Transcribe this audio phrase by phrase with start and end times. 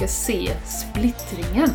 [0.00, 1.70] ska se splittringen.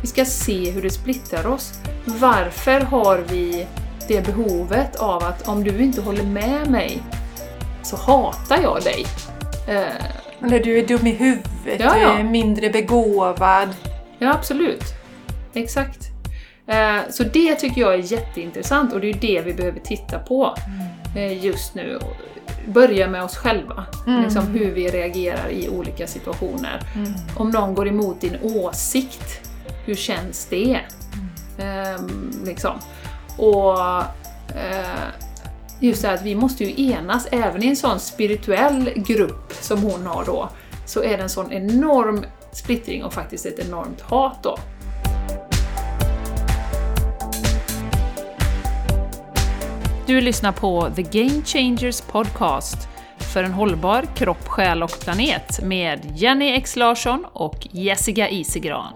[0.00, 1.72] Vi ska se hur det splittrar oss.
[2.04, 3.66] Varför har vi
[4.08, 7.02] det behovet av att om du inte håller med mig
[7.82, 9.06] så hatar jag dig.
[9.68, 12.12] Eh, Eller du är dum i huvudet, ja, ja.
[12.12, 13.68] du är mindre begåvad.
[14.18, 14.84] Ja, absolut.
[15.54, 16.00] Exakt.
[16.66, 20.54] Eh, så det tycker jag är jätteintressant och det är det vi behöver titta på
[21.14, 21.30] mm.
[21.30, 21.98] eh, just nu.
[22.66, 24.22] Börja med oss själva, mm.
[24.22, 26.80] liksom hur vi reagerar i olika situationer.
[26.94, 27.12] Mm.
[27.36, 29.50] Om någon går emot din åsikt,
[29.84, 30.80] hur känns det?
[31.58, 32.30] Mm.
[32.44, 32.78] liksom.
[33.36, 33.78] Och
[34.56, 35.08] eh,
[35.80, 39.82] just det här att vi måste ju enas, även i en sån spirituell grupp som
[39.82, 40.48] hon har då,
[40.86, 44.58] så är det en sån enorm splittring och faktiskt ett enormt hat då.
[50.06, 52.88] Du lyssnar på The Game Changers Podcast
[53.32, 58.92] för en hållbar kropp, själ och planet med Jenny X Larsson och Jessica Isegran.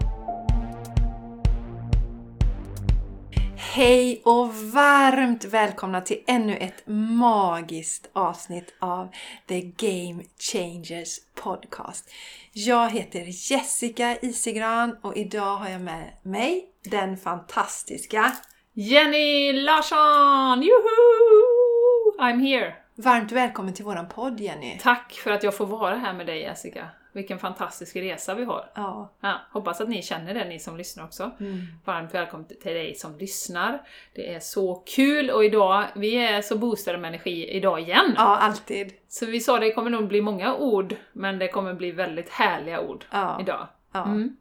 [3.57, 9.09] Hej och varmt välkomna till ännu ett magiskt avsnitt av
[9.49, 12.11] The Game Changers Podcast.
[12.53, 18.33] Jag heter Jessica Isegran och idag har jag med mig den fantastiska
[18.75, 20.63] Jenny Larsson!
[20.63, 22.19] Juhu!
[22.19, 22.75] I'm here!
[22.95, 24.79] Varmt välkommen till våran podd Jenny!
[24.81, 26.89] Tack för att jag får vara här med dig Jessica.
[27.13, 28.71] Vilken fantastisk resa vi har.
[28.75, 29.13] Ja.
[29.21, 31.31] ja hoppas att ni känner det, ni som lyssnar också.
[31.41, 31.67] Mm.
[31.85, 33.83] Varmt välkommen till dig som lyssnar.
[34.15, 38.15] Det är så kul och idag, vi är så boostade med energi idag igen.
[38.17, 38.93] Ja, alltid.
[39.09, 42.81] Så vi sa det kommer nog bli många ord, men det kommer bli väldigt härliga
[42.81, 43.41] ord ja.
[43.41, 43.69] idag.
[43.93, 44.05] Ja.
[44.05, 44.37] Mm.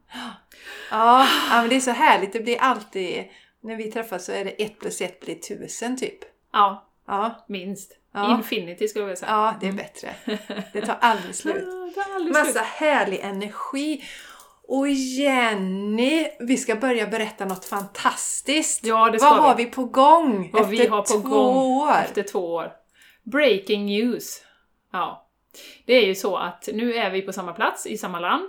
[0.90, 2.32] ja, men det är så härligt.
[2.32, 3.24] Det blir alltid
[3.62, 6.18] när vi träffas så är det ett plus ett blir tusen typ.
[6.52, 7.44] Ja, ja.
[7.48, 7.96] minst.
[8.14, 8.34] Ja.
[8.36, 9.30] Infinity skulle jag vilja säga.
[9.32, 10.14] Ja, det är bättre.
[10.72, 11.64] Det tar aldrig slut.
[11.94, 12.64] tar aldrig Massa slut.
[12.64, 14.04] härlig energi.
[14.68, 18.84] Och Jenny, vi ska börja berätta något fantastiskt.
[18.86, 19.48] Ja, det ska Vad vi.
[19.48, 21.92] har vi på gång Vad efter vi har på två gång år?
[22.04, 22.72] Efter två år.
[23.22, 24.42] Breaking news.
[24.92, 25.26] Ja.
[25.86, 28.48] Det är ju så att nu är vi på samma plats, i samma land.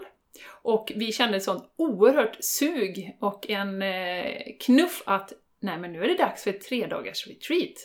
[0.64, 6.04] Och vi kände ett sånt oerhört sug och en eh, knuff att nej men nu
[6.04, 7.76] är det dags för ett tre dagars retreat.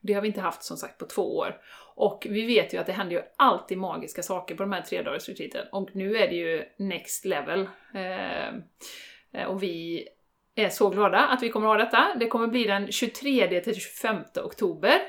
[0.00, 1.60] Det har vi inte haft som sagt på två år.
[1.94, 5.02] Och vi vet ju att det händer ju alltid magiska saker på de här tre
[5.02, 5.66] dagars retreaten.
[5.72, 7.68] Och nu är det ju next level.
[7.94, 8.48] Eh,
[9.32, 10.08] eh, och vi
[10.54, 12.14] är så glada att vi kommer ha detta.
[12.20, 15.00] Det kommer bli den 23 till 25 oktober.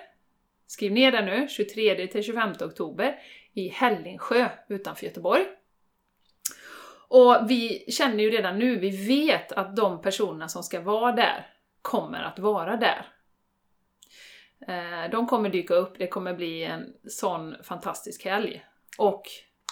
[0.68, 3.20] Skriv ner det nu, 23 till 25 oktober
[3.54, 5.46] i Hällingsjö utanför Göteborg.
[7.10, 11.48] Och vi känner ju redan nu, vi vet att de personerna som ska vara där
[11.82, 13.06] kommer att vara där.
[14.68, 18.66] Eh, de kommer dyka upp, det kommer bli en sån fantastisk helg.
[18.98, 19.24] Och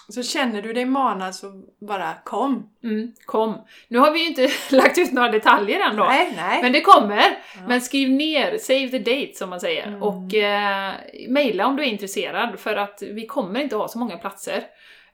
[0.10, 2.70] så känner du dig manad så bara kom.
[2.84, 3.66] Mm, kom.
[3.88, 6.04] Nu har vi ju inte lagt ut några detaljer än då.
[6.04, 6.62] Nej, nej.
[6.62, 7.18] Men det kommer.
[7.56, 7.62] Ja.
[7.68, 9.88] Men skriv ner, save the date som man säger.
[9.88, 10.04] Mm.
[10.04, 10.94] Och eh,
[11.30, 14.64] mejla om du är intresserad för att vi kommer inte ha så många platser.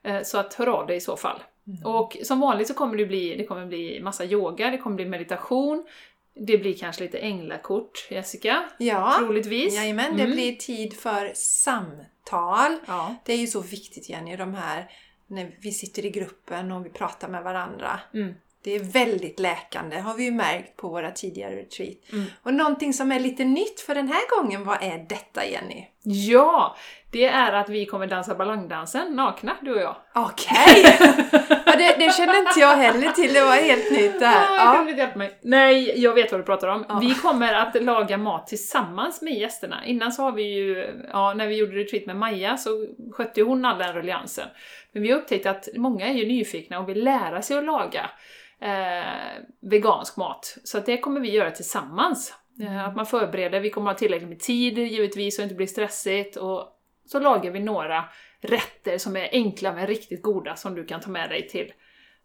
[0.02, 1.42] Eh, så att hör av dig i så fall.
[1.66, 1.86] Mm.
[1.86, 5.06] Och som vanligt så kommer det bli, det kommer bli massa yoga, det kommer bli
[5.06, 5.84] meditation,
[6.34, 8.64] det blir kanske lite änglakort, Jessica?
[8.78, 9.74] Ja, troligtvis.
[9.74, 10.16] Jajamän, mm.
[10.16, 12.76] det blir tid för samtal.
[12.86, 13.14] Ja.
[13.24, 14.90] Det är ju så viktigt Jenny, de här
[15.26, 18.00] när vi sitter i gruppen och vi pratar med varandra.
[18.14, 18.34] Mm.
[18.62, 21.96] Det är väldigt läkande, har vi ju märkt på våra tidigare retreat.
[22.12, 22.24] Mm.
[22.42, 25.86] Och någonting som är lite nytt för den här gången, vad är detta Jenny?
[26.04, 26.76] Ja!
[27.10, 29.96] Det är att vi kommer dansa ballongdansen nakna, du och jag.
[30.14, 30.80] Okej!
[30.80, 31.40] Okay.
[31.66, 34.56] ja, det, det kände inte jag heller till, det var helt nytt det här.
[34.56, 34.96] Ja, ja.
[34.96, 35.38] hjälpa mig.
[35.42, 36.84] Nej, jag vet vad du pratar om.
[36.88, 36.98] Ja.
[36.98, 39.86] Vi kommer att laga mat tillsammans med gästerna.
[39.86, 43.64] Innan så har vi ju, ja, när vi gjorde retreat med Maja så skötte hon
[43.64, 44.48] all den rulliansen.
[44.92, 48.10] Men vi har upptäckt att många är ju nyfikna och vill lära sig att laga
[48.60, 50.58] eh, vegansk mat.
[50.64, 52.34] Så det kommer vi göra tillsammans.
[52.60, 55.66] Eh, att man förbereder, vi kommer ha tillräckligt med tid givetvis så det inte blir
[55.66, 56.68] stressigt och
[57.06, 58.04] så lagar vi några
[58.40, 61.72] rätter som är enkla men riktigt goda som du kan ta med dig till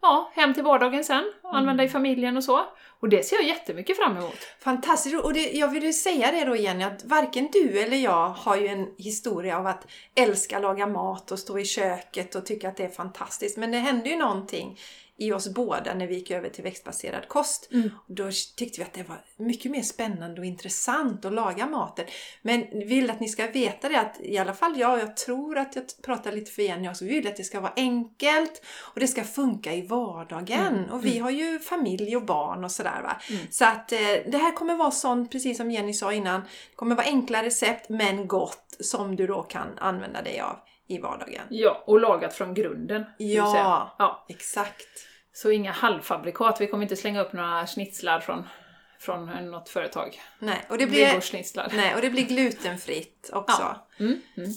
[0.02, 1.86] ja, hem till vardagen sen och använda mm.
[1.86, 2.60] i familjen och så.
[3.00, 4.38] Och det ser jag jättemycket fram emot.
[4.60, 5.16] Fantastiskt!
[5.16, 8.56] Och det, jag vill ju säga det då Jenny, att varken du eller jag har
[8.56, 12.70] ju en historia av att älska att laga mat och stå i köket och tycka
[12.70, 13.58] att det är fantastiskt.
[13.58, 14.80] Men det händer ju någonting
[15.20, 17.70] i oss båda när vi gick över till växtbaserad kost.
[17.72, 17.90] Mm.
[18.08, 22.06] Då tyckte vi att det var mycket mer spännande och intressant att laga maten.
[22.42, 25.58] Men vi vill att ni ska veta det att i alla fall jag, jag tror
[25.58, 29.00] att jag pratar lite för Jenny också, vi vill att det ska vara enkelt och
[29.00, 30.76] det ska funka i vardagen.
[30.76, 30.90] Mm.
[30.90, 33.22] Och vi har ju familj och barn och sådär va.
[33.30, 33.42] Mm.
[33.52, 36.96] Så att eh, det här kommer vara sånt, precis som Jenny sa innan, det kommer
[36.96, 41.42] vara enkla recept men gott som du då kan använda dig av i vardagen.
[41.50, 43.06] Ja, och lagat från grunden.
[43.18, 43.96] Ja.
[44.00, 44.26] ja.
[44.30, 44.88] Exakt.
[45.34, 46.62] Så inga halvfabrikat.
[46.62, 48.48] Vi kommer inte slänga upp några schnitzlar från,
[49.00, 50.22] från något företag.
[50.40, 53.62] Nej, och det blir, nej, och det blir glutenfritt också.
[53.62, 53.88] Ja.
[54.00, 54.50] Mm, mm.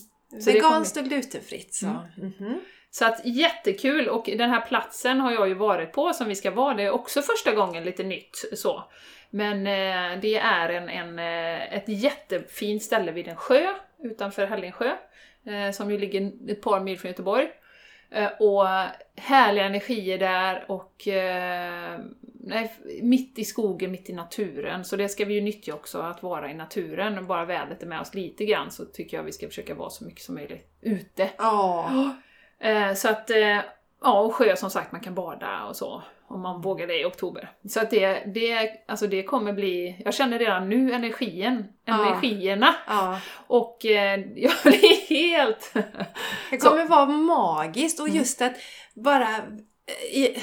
[0.45, 1.75] Veganskt och glutenfritt.
[1.75, 1.87] Så.
[1.87, 2.61] Mhm.
[2.93, 4.09] Så att jättekul!
[4.09, 6.75] Och den här platsen har jag ju varit på som vi ska vara.
[6.75, 8.85] Det är också första gången lite nytt så.
[9.31, 14.97] Men eh, det är en, en, eh, ett jättefint ställe vid en sjö utanför Hällingsjö.
[15.45, 17.49] Eh, som ju ligger ett par mil från Göteborg.
[18.11, 18.67] Eh, och
[19.17, 22.01] härliga energier där och eh,
[22.41, 22.73] nej,
[23.03, 24.85] mitt i skogen, mitt i naturen.
[24.85, 27.19] Så det ska vi ju nyttja också, att vara i naturen.
[27.19, 29.91] Och bara vädret är med oss lite grann så tycker jag vi ska försöka vara
[29.91, 31.31] så mycket som möjligt ute.
[31.39, 32.15] Ja.
[32.63, 33.59] Eh, så att, eh,
[34.03, 36.03] ja, och sjö som sagt, man kan bada och så.
[36.29, 37.51] Om man vågar det i oktober.
[37.69, 42.75] Så att det, det, alltså det kommer bli, jag känner redan nu energin, energierna.
[42.87, 43.21] ja.
[43.47, 45.73] Och eh, jag blir helt...
[46.51, 48.19] Det Så- kommer vara magiskt och Mm.
[48.19, 48.53] just att
[48.95, 50.43] bara eh, i,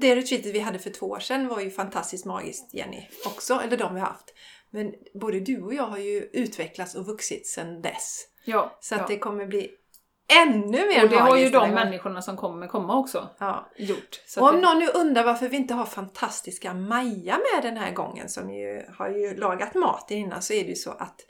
[0.00, 3.76] det retreatet vi hade för två år sedan var ju fantastiskt magiskt Jenny också, eller
[3.76, 4.34] de vi har haft.
[4.70, 8.24] Men både du och jag har ju utvecklats och vuxit sedan dess.
[8.44, 9.06] Ja, Så att ja.
[9.08, 9.70] det kommer bli
[10.46, 11.74] ännu mer Och det har ju de gången.
[11.74, 13.70] människorna som kommer komma också Ja.
[13.76, 14.20] gjort.
[14.40, 17.92] Och om det, någon nu undrar varför vi inte har fantastiska Maja med den här
[17.92, 21.20] gången som ju har ju lagat mat innan så är det ju så att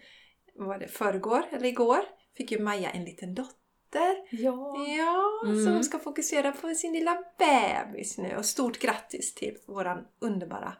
[0.54, 2.00] var det, förrgår eller igår
[2.36, 4.16] fick ju Maja en liten dotter.
[4.30, 4.76] ja.
[4.98, 5.64] Ja, Mm.
[5.64, 8.36] som ska fokusera på sin lilla bebis nu.
[8.36, 10.72] Och stort grattis till våran underbara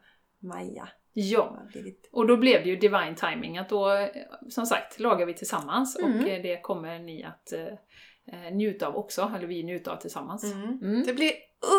[0.43, 0.88] Maja.
[1.20, 1.62] Ja.
[2.12, 4.09] Och då blev det ju divine timing att då, eh,
[4.49, 6.20] som sagt, lagar vi tillsammans Mm.
[6.20, 7.67] och eh, det kommer ni att eh,
[8.47, 10.44] eh, njuta av också, eller vi njuter av tillsammans.
[10.53, 10.79] Mm.
[10.82, 11.03] Mm.
[11.06, 11.32] Det blir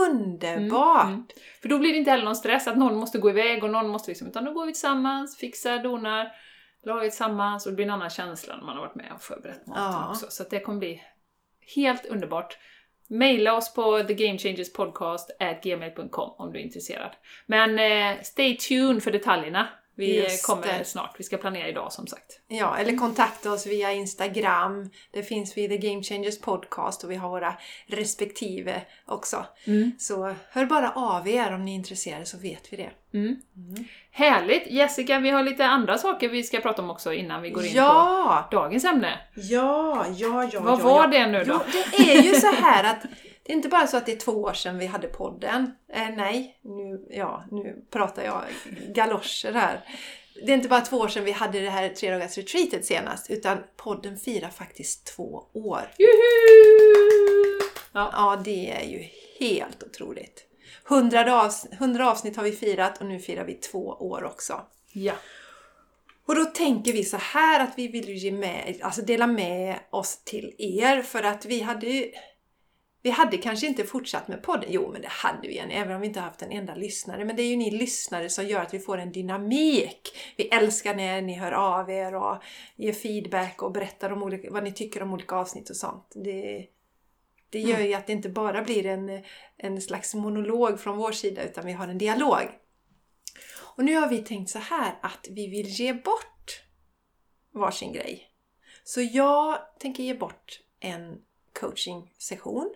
[0.06, 1.04] underbart!
[1.06, 1.28] Mm, mm.
[1.62, 3.90] För då blir det inte heller någon stress att någon måste gå iväg och någon
[3.90, 6.32] måste liksom, utan då går vi tillsammans, fixar, donar,
[6.84, 9.68] lagar tillsammans och det blir en annan känsla när man har varit med och förberett
[9.68, 10.10] maten Ja.
[10.10, 10.26] också.
[10.30, 11.02] Så det kommer bli
[11.76, 12.58] helt underbart.
[13.10, 17.12] Maila oss på thegamechangerspodcast.gmail.com om du är intresserad.
[17.46, 19.68] Men eh, stay tuned för detaljerna.
[20.00, 20.86] Vi Just kommer det.
[20.86, 21.16] snart.
[21.18, 22.40] Vi ska planera idag som sagt.
[22.48, 24.90] Ja, eller kontakta oss via Instagram.
[25.12, 27.54] Det finns vi The Game Changers Podcast och vi har våra
[27.88, 29.46] respektive också.
[29.98, 32.90] Så hör bara av er om ni är intresserade så vet vi det.
[33.14, 33.36] Mm.
[34.12, 34.68] Härligt!
[34.68, 37.76] Jessica, vi har lite andra saker vi ska prata om också innan vi går in
[37.76, 38.48] Ja!
[38.52, 39.20] på dagens ämne.
[39.36, 40.60] Ja, ja, ja.
[40.60, 41.08] Vad ja, var ja.
[41.08, 41.62] det nu då?
[41.74, 43.06] Jo, det är ju så här att
[43.50, 45.72] det är inte bara så att det är två år sedan vi hade podden.
[45.94, 48.44] Eh, nej, nu, ja, nu pratar jag
[48.96, 49.82] galoscher här.
[50.46, 53.30] Det är inte bara två år sedan vi hade det här tre dagars retreatet senast,
[53.30, 55.82] utan podden firar faktiskt två år.
[55.98, 56.10] Juhu!
[57.92, 58.10] Ja.
[58.14, 59.06] Ja, det är ju
[59.40, 60.46] helt otroligt.
[60.90, 64.62] 100, avs 100 avsnitt har vi firat och nu firar vi två år också.
[64.94, 65.14] ja.
[66.26, 69.80] Och då tänker vi så här att vi vill ju ge med, alltså dela med
[69.90, 72.12] oss till er för att vi hade ju
[73.02, 74.70] vi hade kanske inte fortsatt med podden.
[74.72, 77.26] Jo, men det hade vi igen, även om vi inte haft en enda lyssnare.
[77.26, 80.18] Men det är ju ni lyssnare som gör att vi får en dynamik.
[80.38, 82.44] Vi älskar när ni hör av er och
[82.76, 86.12] ger feedback och berättar om olika, vad ni tycker om olika avsnitt och sånt.
[86.16, 86.68] Det,
[87.50, 89.24] det gör ju att det inte bara blir en,
[89.58, 92.50] en slags monolog från vår sida, utan vi har en dialog.
[93.76, 96.64] Och nu har vi tänkt så här att vi vill ge bort
[97.54, 98.26] varsin grej.
[98.84, 101.18] Så jag tänker ge bort en
[101.60, 102.74] coaching-session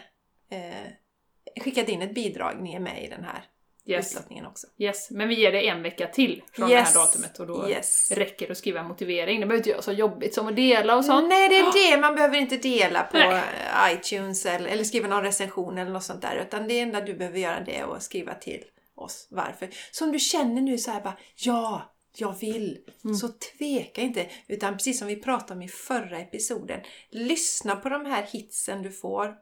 [0.51, 3.45] eh, skickat in ett bidrag, ni är med i den här
[3.87, 4.11] Yes.
[4.13, 4.67] utlottningen också.
[4.79, 5.11] yes.
[5.11, 6.93] Men vi ger det en vecka till från Yes.
[6.93, 8.11] det här datumet och då Yes.
[8.11, 9.41] räcker det att skriva en motivering.
[9.41, 11.29] Det behöver inte göra så jobbigt som att dela och sånt.
[11.29, 12.01] Nej, det är det!
[12.01, 13.43] Man behöver inte dela på Nej.
[13.89, 16.37] eh, iTunes eller, eller skriva någon recension eller något sånt där.
[16.37, 18.65] Utan det enda du behöver göra det är att skriva till
[18.95, 19.69] oss varför.
[19.93, 22.79] Så om du känner nu så här bara, ja, jag vill.
[23.05, 23.17] Mm.
[23.17, 24.31] Så tveka inte.
[24.47, 26.81] Utan precis som vi pratade om i förra episoden.
[27.11, 29.35] Lyssna på de här hitsen du får.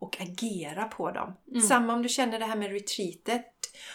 [0.00, 1.36] och agera på dem.
[1.50, 1.62] Mm.
[1.62, 3.44] Samma om du känner det här med retreatet.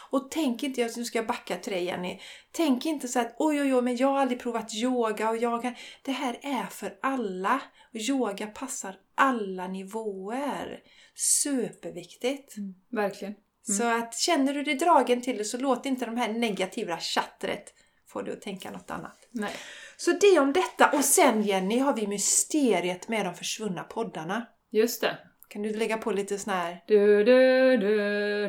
[0.09, 2.19] Och tänk inte, nu ska jag backa till dig Jenny.
[2.51, 5.61] Tänk inte så att oj oj oj men jag har aldrig provat yoga och jag
[5.61, 5.75] kan...
[6.01, 7.61] Det här är för alla.
[7.93, 10.79] Och yoga passar alla nivåer.
[11.15, 12.55] Superviktigt.
[12.89, 13.35] Verkligen.
[13.77, 17.73] Så att känner du dig dragen till det så låt inte de här negativa chattret
[18.13, 19.27] få dig att tänka något annat.
[19.31, 19.55] Nej.
[19.97, 20.89] Så det om detta.
[20.97, 24.45] Och sen Jenny har vi mysteriet med de försvunna poddarna.
[24.71, 25.17] Just det.
[25.47, 26.83] Kan du lägga på lite sån här...
[26.87, 27.97] Du, du, du,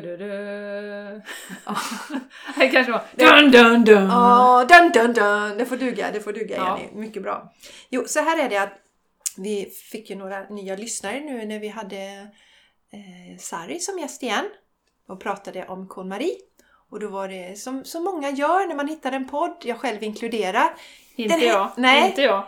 [0.01, 1.21] du, du.
[2.57, 4.09] det kanske var dun, dun, dun.
[4.09, 5.57] Ja, dun dun dun!
[5.57, 6.79] Det får duga, det får duga Ja.
[6.79, 6.99] Jenny.
[7.01, 7.53] Mycket bra.
[7.89, 8.73] Jo, så här är det att
[9.37, 12.27] vi fick ju några nya lyssnare nu när vi hade
[12.91, 14.45] eh, Sari som gäst igen
[15.07, 16.37] och pratade om KonMari.
[16.95, 20.03] Och då var det som så många gör när man hittar en podd, jag själv
[20.03, 20.69] inkluderad.
[21.15, 21.71] Inte Den jag.
[21.77, 22.09] nej.
[22.09, 22.47] Inte jag.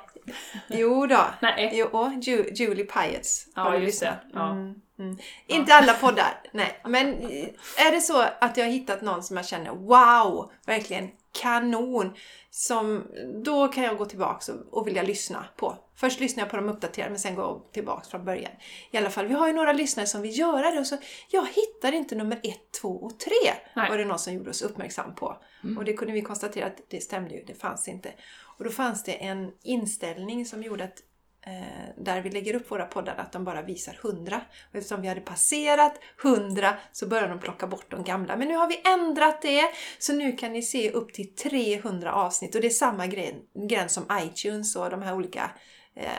[0.67, 1.25] Jo då.
[1.41, 1.71] Nej.
[1.73, 3.47] Jo, Ju, Julie Pietz.
[3.55, 4.09] Ja, just det.
[4.15, 4.17] lyssnat?
[4.33, 4.51] Ja.
[4.51, 5.17] Mm, mm.
[5.47, 6.79] Inte alla poddar, nej.
[6.85, 11.09] Men eh, är det så att jag har hittat någon som jag känner wow, verkligen
[11.41, 12.13] kanon.
[12.49, 13.07] Som,
[13.43, 15.77] då kan jag gå tillbaks och, och vilja lyssna på.
[15.95, 18.51] Först lyssnar jag på de uppdaterade men sen går jag tillbaks från början.
[18.91, 20.97] I alla fall, vi har ju några lyssnare som vill göra det och så
[21.31, 23.53] jag hittar inte nummer ett, två och tre.
[23.75, 23.89] Nej.
[23.89, 25.37] Var det någon som gjorde oss uppmärksam på.
[25.77, 28.13] Och det kunde vi konstatera att det stämde ju, det fanns inte.
[28.57, 31.03] Och då fanns det en inställning som gjorde att
[31.45, 34.41] Eh, där vi lägger upp våra poddar att de bara visar 100.
[34.69, 38.37] Och eftersom vi hade passerat 100 så började de plocka bort de gamla.
[38.37, 39.65] Men nu har vi ändrat det
[39.99, 43.07] så nu kan ni se upp till 300 avsnitt och det är samma
[43.53, 45.49] gräns som iTunes och de här olika eh,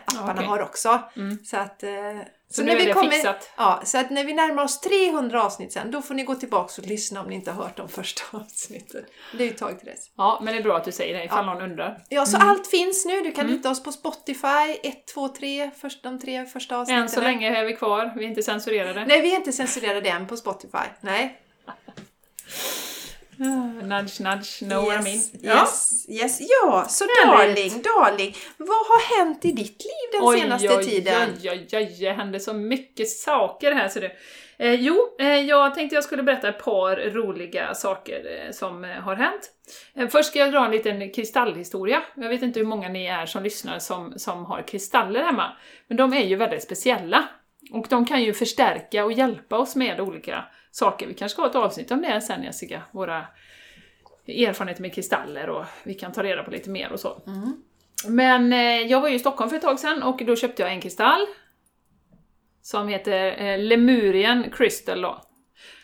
[0.06, 0.46] apparna okej.
[0.46, 1.02] har också.
[1.16, 1.38] Mm.
[1.44, 1.90] Så att eh,
[2.50, 3.50] Så nu är det fixat.
[3.56, 6.82] Ja, så att när vi närmar oss 300 avsnitt sen, då får ni gå tillbaka
[6.82, 9.04] och lyssna om ni inte har hört de första avsnitten.
[9.32, 10.10] Det är ju ett tag till dess.
[10.16, 12.02] Ja, men det är bra att du säger det ifall någon undrar.
[12.08, 12.48] Ja, så Mm.
[12.48, 13.20] allt finns nu.
[13.20, 17.02] Du kan hitta oss på Spotify, 1, 2, 3, först, de tre första avsnitten.
[17.02, 19.04] Än så länge är vi kvar, vi är inte censurerade.
[19.06, 20.78] Nej, vi är inte censurerade än på Spotify.
[21.00, 21.40] Nej.
[23.82, 25.16] Nudge, nudge, know what I mean.
[25.16, 25.60] Yes, Ja.
[25.60, 26.40] yes, yes.
[26.40, 27.56] Ja, så Härligt.
[27.56, 28.36] darling, darling.
[28.56, 31.28] Vad har hänt i ditt liv den senaste oj, tiden?
[31.42, 34.12] Oj, oj, oj, det hände så mycket saker här så det.
[34.60, 38.90] Eh, jo, eh, jag tänkte jag skulle berätta ett par roliga saker eh, som eh,
[38.90, 39.50] har hänt.
[39.94, 42.02] Eh, först ska jag dra en liten kristallhistoria.
[42.14, 45.56] Jag vet inte hur många ni är som lyssnar som, som har kristaller hemma.
[45.88, 47.28] Men de är ju väldigt speciella.
[47.72, 50.44] Och de kan ju förstärka och hjälpa oss med olika
[50.78, 51.06] saker.
[51.06, 53.26] Vi kanske ska ha ett avsnitt om det sen Jessica, våra
[54.26, 57.22] erfarenheter med kristaller och vi kan ta reda på lite mer och så.
[58.08, 60.72] Men eh, jag var ju i Stockholm för ett tag sedan och då köpte jag
[60.72, 61.26] en kristall
[62.62, 65.22] som heter eh, Lemurian Crystal då.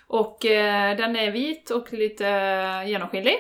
[0.07, 3.37] Och eh, den är vit och lite eh, genomskinlig.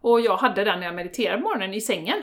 [0.00, 2.22] Och jag hade den när jag mediterade på morgonen i sängen.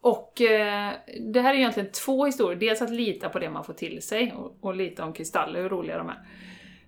[0.00, 0.92] Och eh,
[1.32, 2.60] det här är egentligen två historier.
[2.60, 5.68] Dels att lita på det man får till sig och, och lita om kristaller, hur
[5.68, 6.18] roliga de är.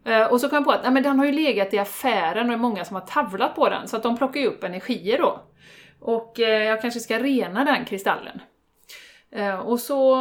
[0.06, 2.42] Eh, och så kom jag på att nej, men den har ju legat i affären
[2.42, 4.64] och det är många som har tavlat på den, så att de plockar ju upp
[4.64, 5.42] energier då.
[6.00, 8.40] Och eh, jag kanske ska rena den kristallen.
[9.30, 10.16] Eh, och så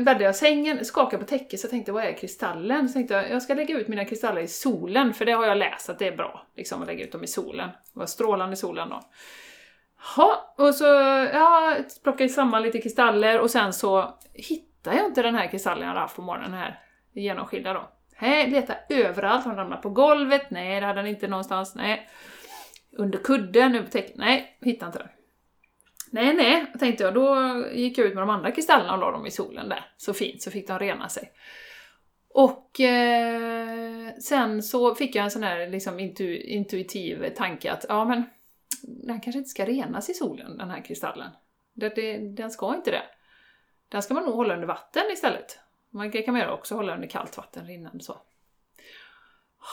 [0.00, 2.88] bäddade jag sängen, skakade på täcket, så jag tänkte vad är kristallen?
[2.88, 5.58] Så tänkte jag, jag ska lägga ut mina kristaller i solen, för det har jag
[5.58, 7.68] läst att det är bra, liksom att lägga ut dem i solen.
[7.68, 9.00] Det var strålande solen då.
[10.16, 10.84] Ja, och så
[11.32, 15.80] ja, plockade jag samman lite kristaller och sen så hittade jag inte den här kristallen
[15.80, 16.80] jag hade haft på morgonen här,
[17.12, 17.88] genomskilda då.
[18.20, 20.50] Nej, leta överallt, har den ramlat på golvet?
[20.50, 22.08] Nej, det hade den inte någonstans, nej.
[22.92, 24.16] Under kudden, över täcket?
[24.16, 25.08] Nej, hittade inte den.
[26.10, 27.14] Nej, nej, tänkte jag.
[27.14, 27.36] Då
[27.72, 29.84] gick jag ut med de andra kristallerna och la dem i solen där.
[29.96, 31.32] Så fint, så fick de rena sig.
[32.28, 38.04] Och eh, sen så fick jag en sån här liksom intu, intuitiv tanke att ja
[38.04, 38.24] men
[38.82, 41.30] den kanske inte ska renas i solen, den här kristallen.
[41.74, 43.02] Det, det, den ska inte det.
[43.88, 45.58] Den ska man nog hålla under vatten istället.
[45.90, 48.16] Man det kan man göra också, hålla under kallt vatten rinnande så.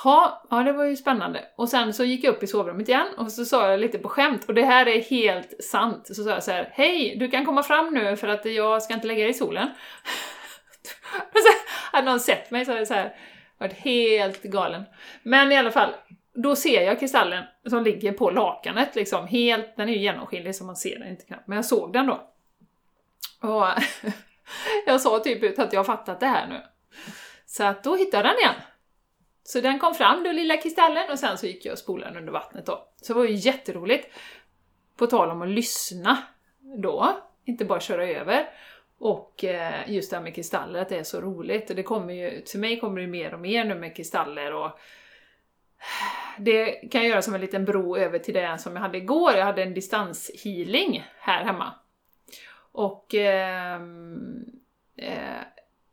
[0.04, 1.46] Ha, ja, det var ju spännande.
[1.56, 4.10] Och sen så gick jag upp i sovrummet igen och så sa jag lite på
[4.10, 7.46] skämt, och det här är helt sant, så sa jag så här: Hej, du kan
[7.46, 9.68] komma fram nu för att jag ska inte lägga dig i solen.
[11.34, 11.50] och så
[11.92, 13.16] hade någon sett mig så hade jag så här,
[13.58, 14.84] varit helt galen.
[15.24, 15.94] Men i alla fall,
[16.34, 20.64] då ser jag kristallen som ligger på lakanet liksom, helt, den är ju genomskinlig så
[20.64, 22.32] man ser den inte knappt, men jag såg den då.
[23.42, 23.66] Och
[24.86, 26.62] jag sa typ ut att jag har fattat det här nu.
[27.46, 28.62] Så att då hittade jag den igen.
[29.44, 32.20] Så den kom fram, den lilla kristallen, och sen så gick jag och spolade den
[32.20, 32.88] under vattnet då.
[33.02, 34.14] Så det var ju jätteroligt.
[34.98, 36.18] På tal om att lyssna
[36.60, 38.50] då, inte bara köra över.
[39.00, 41.68] Och eh, just det här med kristaller, att det är så roligt.
[41.68, 44.80] Det kommer ju, till mig kommer det mer och mer nu med kristaller och
[46.38, 49.34] det kan jag göra som en liten bro över till det som jag hade igår.
[49.34, 51.74] Jag hade en distanshealing här hemma.
[52.76, 53.82] Och eh,
[54.96, 55.42] eh,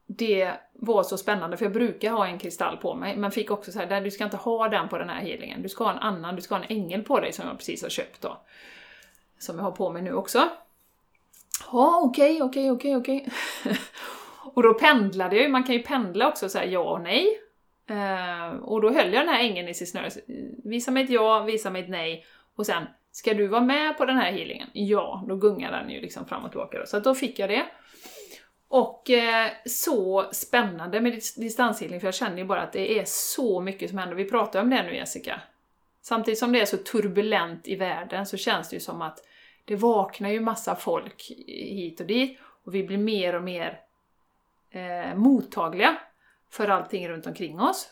[0.06, 3.72] det var så spännande, för jag brukar ha en kristall på mig, men fick också
[3.72, 5.98] så här, du ska inte ha den på den här healingen, du ska ha en
[5.98, 8.40] annan, du ska ha en ängel på dig som jag precis har köpt då.
[9.38, 10.48] Som jag har på mig nu också.
[11.72, 13.28] Ja, okej, okej, okej, okej.
[14.54, 17.40] Och då pendlade jag ju, man kan ju pendla också så här, ja och nej.
[17.86, 20.10] Eh, och då höll jag den här ängeln i sitt snöre.
[20.64, 22.24] Visa mig ett ja, visa mig ett nej.
[22.56, 24.68] Och sen, ska du vara med på den här healingen?
[24.72, 26.86] Ja, då gungar den ju liksom fram och tillbaka då.
[26.86, 27.66] Så då fick jag det.
[28.68, 33.60] Och eh, så spännande med distanshealing, för jag känner ju bara att det är så
[33.60, 34.16] mycket som händer.
[34.16, 35.40] Vi pratar om det nu Jessica.
[36.02, 39.18] Samtidigt som det är så turbulent i världen så känns det ju som att
[39.64, 43.80] det vaknar ju massa folk hit och dit och vi blir mer och mer
[44.70, 45.96] eh, mottagliga
[46.50, 47.88] för allting runt omkring oss.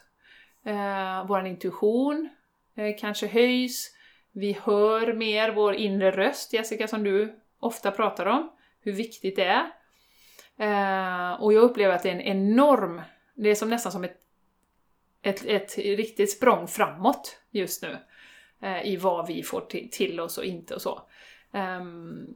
[0.65, 2.29] Eh, vår intuition
[2.77, 3.91] eh, kanske höjs,
[4.33, 9.45] vi hör mer vår inre röst, Jessica, som du ofta pratar om, hur viktigt det
[9.45, 9.71] är.
[10.61, 13.03] Eh, och jag upplever att det är en enorm,
[13.35, 14.19] det är som nästan som ett,
[15.23, 17.97] ett, ett riktigt språng framåt just nu
[18.63, 21.03] eh, i vad vi får till, till oss och inte och så.
[21.53, 22.27] Ehm,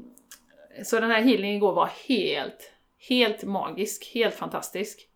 [0.85, 2.73] så den här healingen igår var helt,
[3.09, 5.09] helt magisk, helt fantastisk.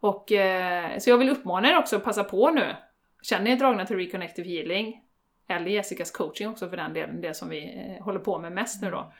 [0.00, 2.76] Och, eh, så jag vill uppmana er också att passa på nu.
[3.22, 5.02] Känner ni er dragna till Reconnective Healing,
[5.48, 8.82] eller Jessicas coaching också för den delen, det som vi eh, håller på med mest
[8.82, 9.12] nu då.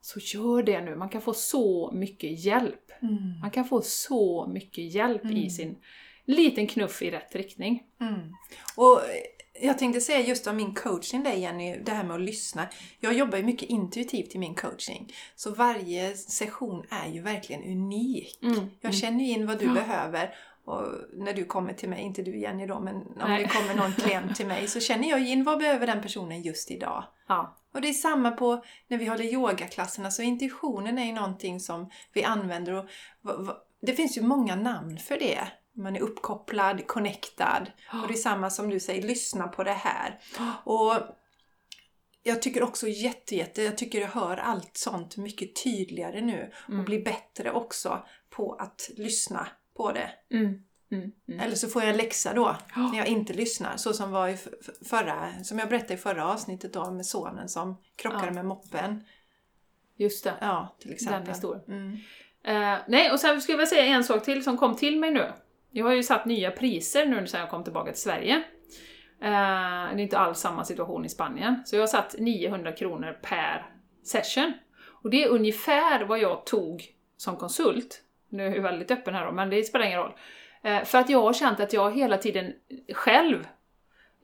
[0.00, 2.92] Så gör det nu, man kan få så mycket hjälp.
[3.02, 3.40] Mm.
[3.40, 5.36] Man kan få så mycket hjälp mm.
[5.36, 5.76] i sin
[6.24, 7.82] liten knuff i rätt riktning.
[8.00, 8.20] Mm.
[8.76, 9.00] Och
[9.60, 12.68] jag tänkte säga just om min coaching där Jenny, det här med att lyssna.
[13.00, 15.12] Jag jobbar ju mycket intuitivt i min coaching.
[15.34, 18.38] Så varje session är ju verkligen unik.
[18.42, 18.54] Mm.
[18.54, 18.92] Jag mm.
[18.92, 19.72] känner ju in vad du ja.
[19.72, 20.34] behöver.
[20.66, 20.82] Och
[21.12, 23.42] när du kommer till mig, inte du Jenny då, men om Nej.
[23.42, 26.70] det kommer någon klient till mig så känner jag in vad behöver den personen just
[26.70, 27.04] idag.
[27.28, 27.56] Ja.
[27.74, 31.90] Och det är samma på när vi håller yogaklasserna, så intuitionen är ju någonting som
[32.12, 32.72] vi använder.
[32.72, 32.88] Och
[33.82, 35.48] det finns ju många namn för det.
[35.72, 37.70] Man är uppkopplad, connectad.
[38.02, 40.20] Och det är samma som du säger, lyssna på det här.
[40.64, 40.94] Och
[42.22, 46.52] jag tycker också jätte, jätte, jag tycker jag hör allt sånt mycket tydligare nu.
[46.66, 46.84] Och mm.
[46.84, 50.10] blir bättre också på att lyssna på det.
[50.30, 50.62] Mm.
[50.90, 51.40] Mm, mm.
[51.40, 52.90] Eller så får jag en läxa då, oh.
[52.90, 53.76] när jag inte lyssnar.
[53.76, 54.36] Så som var i
[54.88, 58.32] förra, som jag berättade i förra avsnittet då med sonen som krockade ja.
[58.32, 59.04] med moppen.
[59.96, 60.34] Just det.
[60.40, 61.20] Ja, till exempel.
[61.20, 61.62] Den historien.
[61.68, 61.92] Mm.
[62.48, 65.32] Uh, nej, och sen skulle jag säga en sak till som kom till mig nu.
[65.70, 68.36] Jag har ju satt nya priser nu sedan jag kom tillbaka till Sverige.
[68.36, 68.42] Uh,
[69.20, 71.62] det är inte alls samma situation i Spanien.
[71.66, 73.66] Så jag har satt 900 kronor per
[74.04, 74.52] session.
[75.02, 76.84] Och det är ungefär vad jag tog
[77.16, 78.02] som konsult.
[78.28, 80.12] Nu är jag väldigt öppen här då, men det spelar ingen roll.
[80.62, 82.52] Eh, för att jag har känt att jag hela tiden
[82.92, 83.46] själv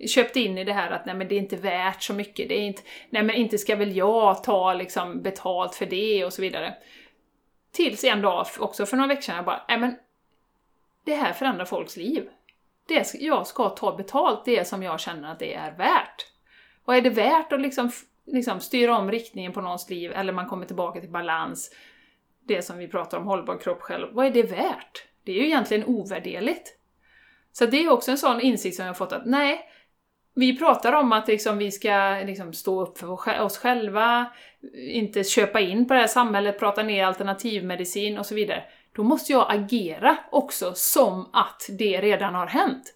[0.06, 2.58] köpt in i det här att nej men det är inte värt så mycket, det
[2.58, 6.42] är inte, nej men inte ska väl jag ta liksom betalt för det och så
[6.42, 6.74] vidare.
[7.72, 9.96] Tills en dag, också för några veckor sedan, jag bara, nej men
[11.04, 12.28] det här förändrar folks liv.
[12.88, 16.26] Det, jag ska ta betalt det som jag känner att det är värt.
[16.84, 17.90] Och är det värt att liksom,
[18.26, 21.70] liksom styra om riktningen på någons liv, eller man kommer tillbaka till balans,
[22.48, 25.04] det som vi pratar om, hållbar kropp själv, vad är det värt?
[25.24, 26.78] Det är ju egentligen ovärderligt.
[27.52, 29.60] Så det är också en sån insikt som jag har fått att nej,
[30.34, 34.26] vi pratar om att liksom vi ska liksom stå upp för oss själva,
[34.74, 39.32] inte köpa in på det här samhället, prata ner alternativmedicin och så vidare då måste
[39.32, 42.94] jag agera också som att det redan har hänt.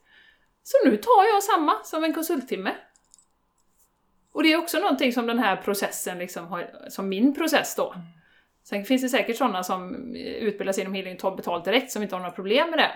[0.63, 2.75] Så nu tar jag samma som en konsulttimme.
[4.33, 7.95] Och det är också någonting som den här processen, liksom har, som min process då.
[8.69, 12.03] Sen finns det säkert sådana som utbildar sig inom healing och tar betalt direkt som
[12.03, 12.91] inte har några problem med det.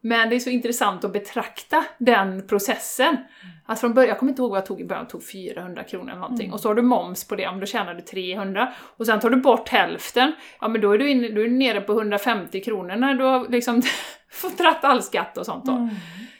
[0.00, 3.08] Men det är så intressant att betrakta den processen.
[3.08, 3.26] Mm.
[3.66, 5.82] Att från början, jag kommer inte ihåg vad jag tog i början, jag tog 400
[5.82, 6.46] kronor eller någonting.
[6.46, 6.54] Mm.
[6.54, 8.72] Och så har du moms på det, om då tjänar du 300.
[8.96, 11.50] Och sen tar du bort hälften, ja men då är du, in, då är du
[11.50, 13.82] nere på 150 kronor när du har liksom
[14.30, 15.72] fått dratt all skatt och sånt då.
[15.72, 15.88] Mm.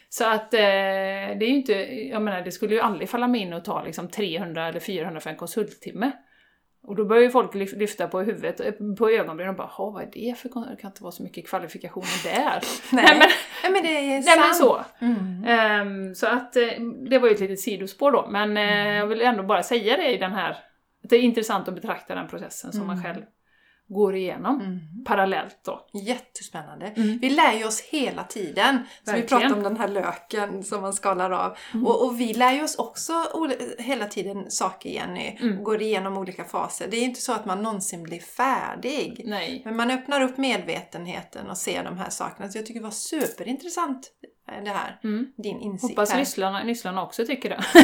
[0.09, 1.73] Så att eh, det är ju inte,
[2.07, 5.19] jag menar det skulle ju aldrig falla mig in att ta liksom 300 eller 400
[5.19, 6.11] för en konsulttimme.
[6.87, 10.09] Och då börjar ju folk lyfta på huvudet, eh, på ögonbrynen och bara vad är
[10.13, 12.61] det för Det kan inte vara så mycket kvalifikationer där.
[12.95, 13.05] nej.
[13.05, 13.27] nej, men,
[13.63, 14.41] nej men det är nej, sant.
[14.41, 14.85] men så.
[14.99, 16.07] Mm.
[16.07, 16.63] Um, så att eh,
[17.09, 18.95] det var ju ett litet sidospår då, men mm.
[18.95, 20.51] jag vill ändå bara säga det i den här,
[21.03, 22.95] att det är intressant att betrakta den processen som mm.
[22.95, 23.23] man själv
[23.89, 24.79] går igenom mm.
[25.05, 25.87] parallellt då.
[25.93, 26.85] Jättespännande.
[26.85, 27.17] Mm.
[27.21, 28.79] Vi lär ju oss hela tiden.
[29.03, 31.57] Så vi pratar om den här löken som man skalar av.
[31.73, 31.87] Mm.
[31.87, 33.13] Och, och, vi lär ju oss också
[33.79, 35.37] hela tiden saker Jenny.
[35.39, 35.57] Mm.
[35.57, 36.87] Och går igenom olika faser.
[36.87, 39.21] Det är inte så att man någonsin blir färdig.
[39.25, 39.61] Nej.
[39.65, 42.49] Men man öppnar upp medvetenheten och ser de här sakerna.
[42.49, 44.11] Så jag tycker det var superintressant
[44.51, 44.99] eh, det här.
[45.03, 45.27] Mm.
[45.37, 46.19] Din insikt Hoppas här.
[46.19, 47.63] Hoppas lyssnarna också tycker det.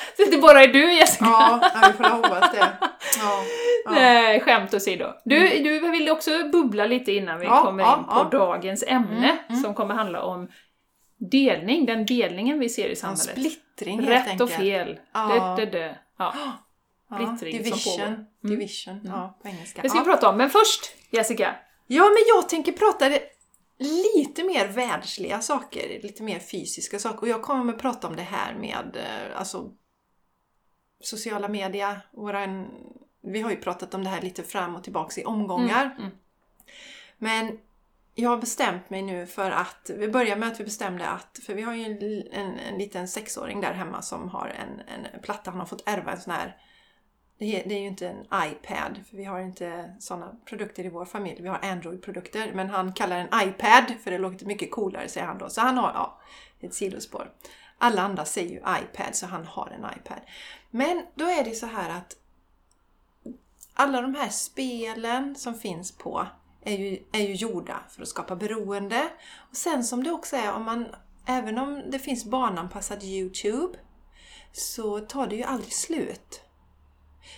[0.16, 1.24] det inte bara är du Jessica.
[1.24, 2.58] Ja, vi får hoppas det.
[2.58, 2.66] Ja,
[3.20, 3.42] ja.
[3.90, 5.04] Nej, skämt åsido.
[5.24, 9.36] Du, du vill också bubbla lite innan vi Ja, kommer in på dagens ämne Mm,
[9.48, 9.62] mm.
[9.62, 10.48] som kommer handla om
[11.18, 13.22] delning, den delningen vi ser i En samhället.
[13.30, 14.98] splittring helt Rätt och fel.
[15.14, 15.54] Ja.
[15.58, 15.98] Det, det, det.
[16.18, 16.34] Ja.
[17.14, 17.92] Splittring som division.
[17.96, 18.06] pågår.
[18.06, 18.24] Mm.
[18.42, 19.82] Division, ja på engelska.
[19.82, 20.80] Det ska vi prata om, men först
[21.10, 21.54] Jessica.
[21.86, 23.08] Ja, men jag tänker prata
[23.78, 27.22] lite mer världsliga saker, lite mer fysiska saker.
[27.22, 29.70] Och jag kommer att prata om det här med eh, alltså,
[31.00, 32.00] sociala media.
[32.10, 32.68] Våran,
[33.20, 35.84] vi har ju pratat om det här lite fram och tillbaks i omgångar.
[35.84, 36.10] Mm, mm.
[37.18, 37.58] Men
[38.14, 41.54] jag har bestämt mig nu för att, vi börjar med att vi bestämde att, för
[41.54, 45.50] vi har ju en, en, en liten sexåring där hemma som har en, en platta,
[45.50, 46.56] han har fått ärva en sån här
[47.38, 50.88] det är, det är ju inte en iPad, för vi har inte sådana produkter i
[50.88, 51.42] vår familj.
[51.42, 55.38] Vi har Android-produkter, men han kallar en iPad för det låter mycket coolare säger han
[55.38, 55.48] då.
[55.48, 56.20] Så han har, ja,
[56.60, 57.30] ett sidospår.
[57.78, 60.20] Alla andra säger ju iPad, så han har en iPad.
[60.76, 62.16] Men då är det så här att
[63.74, 66.26] alla de här spelen som finns på
[66.62, 69.08] är ju, är ju gjorda för att skapa beroende.
[69.50, 70.86] Och sen som det också är, om man,
[71.26, 73.78] även om det finns barnanpassad Youtube,
[74.52, 76.40] så tar det ju aldrig slut.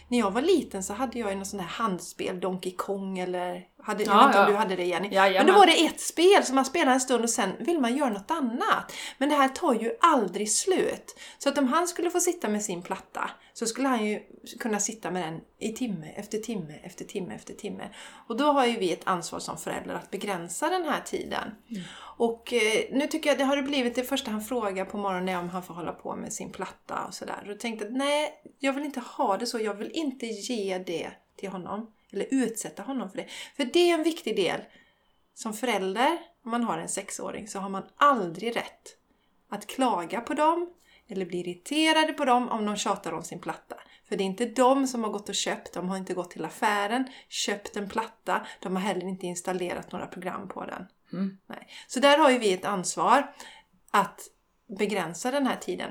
[0.08, 3.66] När jag var liten så hade jag ju något sånt här handspel, Donkey Kong eller...
[3.88, 4.50] Hade, jag Ja, vet inte om ja.
[4.50, 5.08] du hade det Jenny?
[5.12, 5.46] Jajamän.
[5.46, 7.96] Men då var det ett spel som man spelar en stund och sen vill man
[7.96, 8.92] göra något annat.
[9.18, 11.18] Men det här tar ju aldrig slut.
[11.38, 14.20] Så att om han skulle få sitta med sin platta så skulle han ju
[14.60, 17.88] kunna sitta med den i timme efter timme efter timme efter timme.
[18.26, 21.54] Och då har ju vi ett ansvar som föräldrar att begränsa den här tiden.
[22.18, 25.28] Och eh, nu tycker jag det har det blivit det första han frågar på morgonen
[25.28, 27.42] är om han får hålla på med sin platta och sådär.
[27.44, 29.60] Och jag tänkte att nej, jag vill inte ha det så.
[29.60, 31.86] Jag vill inte ge det till honom.
[32.12, 33.26] Eller utsätta honom för det.
[33.56, 34.60] För det är en viktig del.
[35.34, 38.96] Som förälder, om man har en sexåring, så har man aldrig rätt
[39.48, 40.72] att klaga på dem
[41.08, 43.76] eller bli irriterade på dem om de tjatar om sin platta.
[44.08, 46.44] För det är inte de som har gått och köpt, de har inte gått till
[46.44, 50.86] affären, köpt en platta, de har heller inte installerat några program på den.
[51.12, 51.38] Mm.
[51.46, 51.68] Nej.
[51.86, 53.34] Så där har ju vi ett ansvar
[53.90, 54.20] att
[54.78, 55.90] begränsa den här tiden.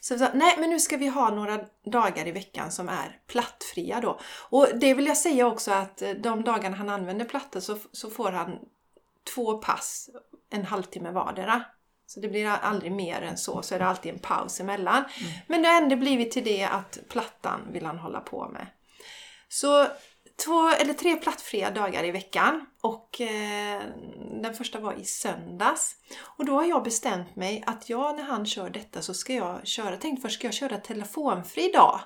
[0.00, 3.20] Så vi sa, nej men nu ska vi ha några dagar i veckan som är
[3.26, 4.20] plattfria då.
[4.50, 8.10] Och det vill jag säga också att eh, de dagarna han använder platta så, så
[8.10, 8.58] får han
[9.34, 10.10] två pass,
[10.50, 11.62] en halvtimme vardera.
[12.06, 15.04] Så det blir aldrig mer än så, så är det alltid en paus emellan.
[15.46, 18.66] Men det har ändå blivit till det att plattan vill han hålla på med.
[19.48, 19.86] Så
[20.44, 23.82] två eller tre plattfria dagar i veckan och eh,
[24.42, 25.96] den första var i söndags.
[26.22, 29.66] Och då har jag bestämt mig att jag när han kör detta så ska jag
[29.66, 32.00] köra, jag tänkte först ska jag köra telefonfri dag.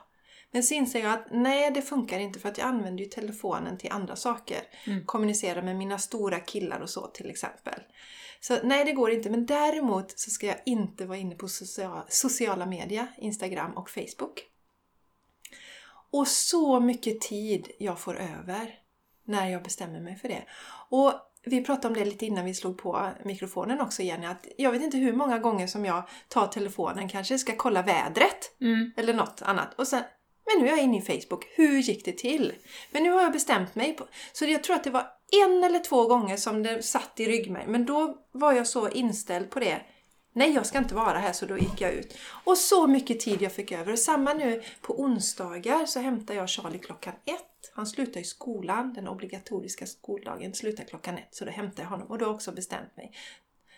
[0.51, 3.79] Men så inser jag att nej, det funkar inte för att jag använder ju telefonen
[3.79, 4.63] till andra saker.
[4.87, 5.07] Mm.
[5.07, 7.81] Kommunicera med mina stora killar och så till exempel.
[8.41, 9.31] Så nej, det går inte.
[9.31, 14.45] Men däremot så ska jag inte vara inne på sociala, sociala medier, Instagram och Facebook.
[16.13, 18.75] Och så mycket tid jag får över
[19.25, 20.43] när jag bestämmer mig för det.
[20.91, 21.13] Och
[21.45, 24.83] vi pratade om det lite innan vi slog på mikrofonen också Jenny, att jag vet
[24.83, 28.93] inte hur många gånger som jag tar telefonen, kanske ska kolla vädret Mm.
[28.97, 29.75] eller något annat.
[29.75, 30.03] Och sen,
[30.47, 32.53] men nu är jag inne i Facebook, hur gick det till?
[32.91, 33.93] Men nu har jag bestämt mig.
[33.93, 35.07] På, så jag tror att det var
[35.45, 37.73] en eller två gånger som det satt i ryggmärgen.
[37.73, 39.81] Men då var jag så inställd på det.
[40.33, 42.17] Nej, jag ska inte vara här, så då gick jag ut.
[42.45, 43.93] Och så mycket tid jag fick över.
[43.93, 47.73] Och samma nu på onsdagar så hämtar jag Charlie klockan ett.
[47.75, 51.29] Han slutar i skolan, den obligatoriska skoldagen slutar klockan ett.
[51.35, 53.13] Så då hämtar jag honom och då har jag också bestämt mig.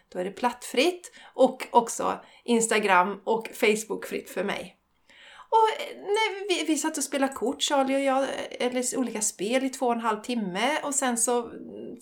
[0.08, 4.76] Då är det plattfritt och också Instagram och Facebookfritt för mig.
[5.50, 9.64] Och när nej, vi, vi satt och spelade kort, Charlie och jag, eller olika spel
[9.64, 11.50] i två och en halv timme och sen så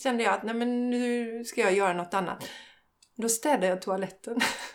[0.03, 2.49] kände jag att nej men nu ska jag göra något annat.
[3.21, 4.41] Då städade jag toaletten.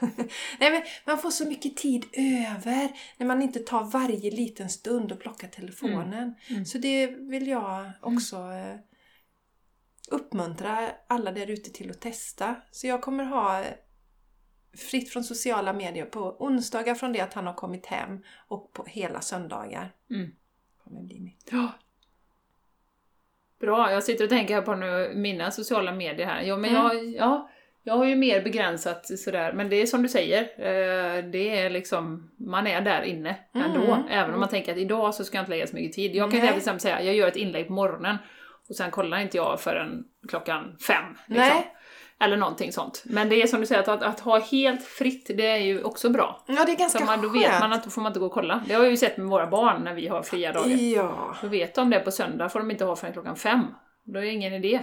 [0.60, 5.12] nej men man får så mycket tid över när man inte tar varje liten stund
[5.12, 6.36] och plockar telefonen.
[6.50, 6.66] Mm.
[6.66, 8.76] Så det vill jag också eh,
[10.10, 12.56] uppmuntra alla där ute till att testa.
[12.72, 13.64] Så jag kommer ha
[14.78, 18.86] fritt från sociala medier på onsdagar från det att han har kommit hem och på
[18.86, 19.92] hela söndagar.
[20.10, 20.32] Mm.
[20.84, 21.50] Kommer bli mitt.
[21.52, 21.72] Ja.
[23.60, 26.42] Bra, jag sitter och tänker på nu, mina sociala medier här.
[26.42, 26.84] Ja, men Mm.
[26.84, 27.50] jag, ja,
[27.84, 31.70] jag har ju mer begränsat sådär, men det är som du säger, eh, det är
[31.70, 33.94] liksom, man är där inne ändå.
[33.94, 34.08] Mm.
[34.10, 36.16] Även om man tänker att idag så ska jag inte lägga så mycket tid.
[36.16, 36.50] Jag kan Nej.
[36.50, 38.18] till exempel säga, jag gör ett inlägg på morgonen
[38.70, 41.06] och sen kollar inte jag förrän klockan fem.
[41.28, 41.48] Liksom.
[41.48, 41.74] Nej.
[42.20, 43.04] Eller någonting sånt.
[43.06, 45.84] Men det är som du säger, att, att, att ha helt fritt, det är ju
[45.84, 46.44] också bra.
[46.48, 47.46] Ja, det är ganska Så man, då skönt.
[47.46, 48.64] vet man att då får man inte gå och kolla.
[48.68, 50.70] Det har jag ju sett med våra barn när vi har fria dagar.
[50.70, 51.36] Ja.
[51.42, 53.62] Då vet de det på söndag får de inte ha förrän klockan fem.
[54.04, 54.80] Då är det ingen idé.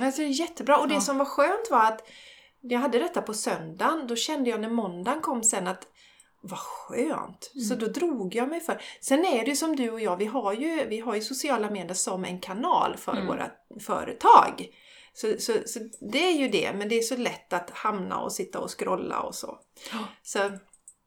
[0.00, 0.76] Alltså, det är jättebra.
[0.78, 1.00] Och det Ja.
[1.00, 2.08] som var skönt var att
[2.60, 4.06] jag hade detta på söndagen.
[4.06, 5.86] Då kände jag när måndagen kom sen att
[6.40, 7.50] vad skönt!
[7.54, 7.64] Mm.
[7.64, 8.82] Så då drog jag mig för.
[9.00, 11.70] Sen är det ju som du och jag, vi har ju, vi har ju sociala
[11.70, 13.26] medier som en kanal för Mm.
[13.26, 14.68] våra företag.
[15.12, 15.80] Så, så, så
[16.12, 19.20] det är ju det, men det är så lätt att hamna och sitta och scrolla
[19.20, 19.58] och så.
[19.92, 19.98] Ja.
[20.22, 20.50] Så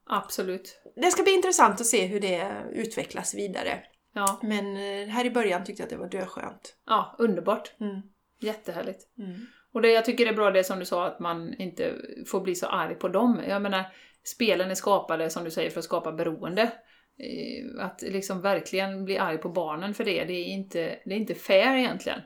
[0.10, 0.82] Absolut.
[0.95, 3.84] det ska bli intressant att se hur det utvecklas vidare.
[4.13, 6.75] Ja, Men eh, här i början tyckte jag att det var döskönt.
[6.86, 7.71] ja underbart.
[7.80, 8.02] Mm.
[8.39, 9.08] Jättehärligt.
[9.17, 9.39] Mm.
[9.73, 11.95] Och det, jag tycker det är bra det som du sa, att man inte
[12.28, 13.41] får bli så arg på dem.
[13.47, 13.84] Jag menar,
[14.23, 16.62] spelen är skapade, som du säger, för att skapa beroende.
[17.17, 21.17] Eh, Att liksom verkligen bli arg på barnen för det, det är inte, det är
[21.17, 22.21] inte fair egentligen.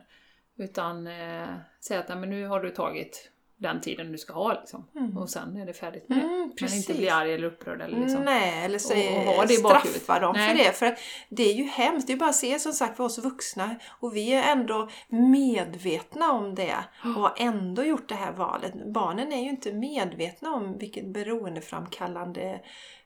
[0.58, 1.48] Utan eh,
[1.80, 4.88] säga att "Nej, men nu har du tagit den tiden du ska ha liksom.
[4.96, 5.18] Mm.
[5.18, 6.22] Och sen är det färdigt med det.
[6.24, 6.88] Mm, Men precis.
[6.90, 8.22] inte bli arg eller upprörd eller liksom.
[8.24, 10.48] Nej, eller säga, Och- och ha det straffa dem Nej.
[10.56, 10.72] för det.
[10.72, 12.06] För att det är ju hemskt.
[12.06, 16.32] Det är bara att se som sagt för oss vuxna och vi är ändå medvetna
[16.32, 18.72] om det och har ändå gjort det här valet.
[18.94, 22.60] Barnen är ju inte medvetna om vilket beroendeframkallande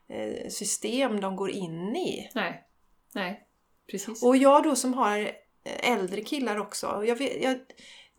[0.09, 2.29] eh, system de går in i.
[2.35, 2.63] Nej.
[3.15, 3.45] Nej.
[3.91, 4.23] Precis.
[4.23, 7.03] Och jag då som har eh, äldre killar också.
[7.05, 7.57] Jag vet, jag,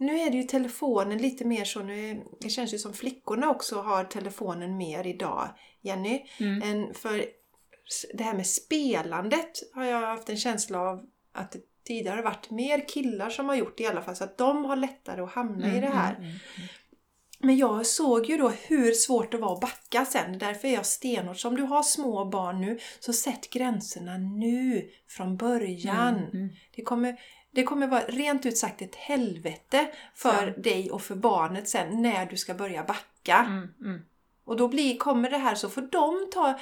[0.00, 3.80] nu är det ju telefonen lite mer så, nu, det känns ju som flickorna också
[3.80, 5.48] har telefonen mer idag,
[5.80, 6.22] Jenny.
[6.38, 6.62] Mm.
[6.62, 7.24] än för
[8.14, 12.50] det här med spelandet har jag haft en känsla av att det tidigare har varit
[12.50, 14.16] mer killar som har gjort det i alla fall.
[14.16, 16.14] Så att de har lättare att hamna i det här.
[16.14, 16.68] Mm, mm, mm.
[17.42, 20.38] Men jag såg ju då hur svårt det var att backa sen.
[20.38, 21.40] Därför är jag stenhård.
[21.40, 26.16] Så om du har små barn nu, så sätt gränserna nu från början.
[26.16, 26.50] Mm, mm.
[26.76, 27.16] Det, kommer,
[27.50, 30.62] det kommer vara rent ut sagt ett helvete för Ja.
[30.62, 33.36] dig och för barnet sen när du ska börja backa.
[33.48, 34.00] Mm, mm.
[34.44, 36.58] Och då blir, kommer det här så får de ta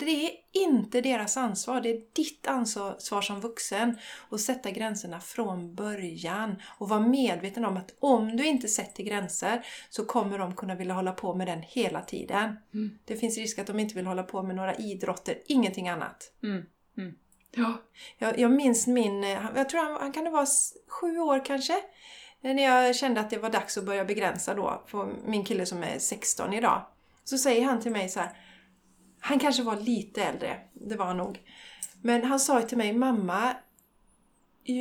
[0.00, 3.98] det är inte deras ansvar, det är ditt ansvar som vuxen
[4.30, 9.66] att sätta gränserna från början och vara medveten om att om du inte sätter gränser
[9.90, 12.56] så kommer de kunna vilja hålla på med den hela tiden.
[12.74, 12.98] Mm.
[13.04, 16.32] Det finns risk att de inte vill hålla på med några idrotter, ingenting annat.
[16.42, 16.66] Mm,
[16.98, 17.14] mm.
[17.56, 17.82] Ja.
[18.18, 20.46] Jag, jag minns min, eh, han- jag tror han, han kan det vara
[20.88, 21.72] sju år kanske,
[22.42, 25.66] eh, när jag kände att det var dags att börja begränsa då, för min kille
[25.66, 26.86] som är 16 idag.
[27.24, 28.30] Så säger han till mig så här,
[29.20, 31.40] han kanske var lite äldre, det var han nog.
[32.02, 33.54] Men han sa ju till mig, mamma,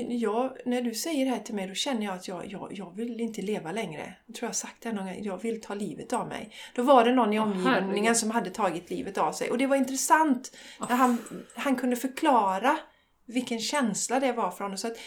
[0.09, 2.95] jag, när du säger det här till mig då känner jag att jag, jag, jag
[2.95, 4.15] vill inte leva längre.
[4.25, 6.51] Jag tror jag har sagt det någon gång, jag vill ta livet av mig.
[6.75, 8.17] Då var det någon i omgivningen herregud.
[8.17, 9.51] som hade tagit livet av sig.
[9.51, 11.17] Och det var intressant när han,
[11.55, 12.77] han kunde förklara
[13.25, 14.77] vilken känsla det var för honom.
[14.77, 14.97] Så att,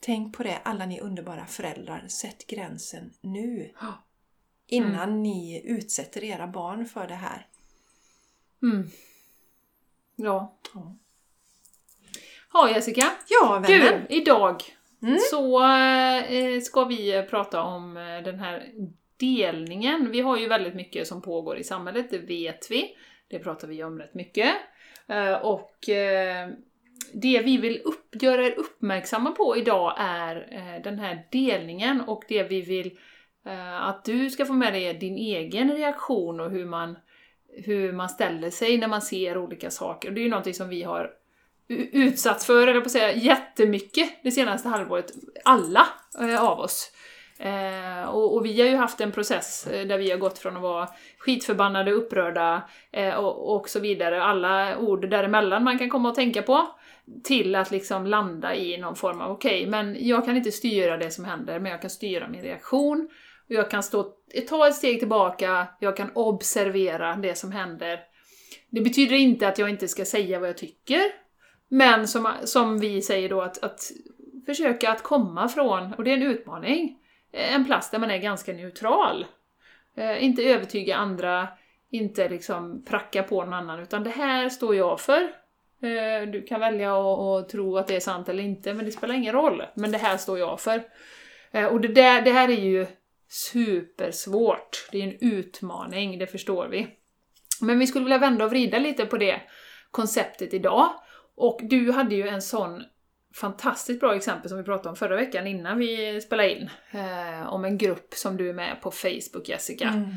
[0.00, 2.04] tänk på det, alla ni underbara föräldrar.
[2.08, 3.72] Sätt gränsen nu.
[3.80, 4.04] Ja.
[4.66, 7.46] Innan ni utsätter era barn för det här.
[8.62, 8.90] Mm.
[10.16, 10.58] Ja.
[10.74, 10.96] Ja.
[12.52, 13.10] Ja Jessica.
[13.28, 14.02] Ja, vännen!
[14.08, 14.62] Du, idag
[15.02, 15.18] Mm.
[15.30, 18.66] så eh, ska vi prata om eh, den här
[19.20, 20.10] delningen.
[20.10, 22.96] Vi har ju väldigt mycket som pågår i samhället, det vet vi.
[23.28, 24.54] Det pratar vi om rätt mycket.
[25.08, 26.48] Eh, och eh,
[27.12, 32.24] det vi vill upp, göra er uppmärksamma på idag är eh, den här delningen och
[32.28, 32.98] det vi vill
[33.46, 36.98] eh, att du ska få med dig din egen reaktion och hur man,
[37.64, 40.10] hur man ställer sig när man ser olika saker.
[40.10, 41.10] Det är ju någonting som vi har
[41.68, 45.12] utsatt utsatts för, eller på att säga, jättemycket det senaste halvåret.
[45.44, 45.86] Alla
[46.20, 46.92] eh, av oss.
[47.38, 50.56] Eh, och, och vi har ju haft en process eh, där vi har gått från
[50.56, 56.08] att vara skitförbannade, upprörda eh, och, och så vidare, alla ord däremellan man kan komma
[56.08, 56.68] att tänka på,
[57.24, 61.10] till att liksom landa i någon form av okej, men jag kan inte styra det
[61.10, 63.08] som händer, men jag kan styra min reaktion.
[63.48, 64.12] Och jag kan stå,
[64.48, 68.00] ta ett steg tillbaka, jag kan observera det som händer.
[68.70, 71.02] Det betyder inte att jag inte ska säga vad jag tycker,
[71.68, 73.92] men som, som vi säger då att, att
[74.46, 76.98] försöka att komma från, och det är en utmaning,
[77.32, 79.26] eh, en plats där man är ganska neutral.
[79.96, 81.48] Eh, inte övertyga andra,
[81.90, 85.22] inte liksom pracka på någon annan, utan det här står jag för.
[85.82, 88.92] Eh, du kan välja att att tro att det är sant eller inte, men det
[88.92, 89.62] spelar ingen roll.
[89.74, 90.82] Men det här står jag för.
[91.50, 92.86] Eh, och det, där, det här är ju
[93.28, 94.88] supersvårt.
[94.92, 96.86] Det är en utmaning, det förstår vi.
[97.60, 99.40] Men vi skulle vilja vända och vrida lite på det
[99.90, 100.90] konceptet idag.
[101.38, 102.84] Och du hade ju en sån
[103.34, 106.70] fantastiskt bra exempel som vi pratade om förra veckan innan vi spelade in.
[106.90, 109.88] Eh, om en grupp som du är med på Facebook, Jessica.
[109.88, 110.10] Mm.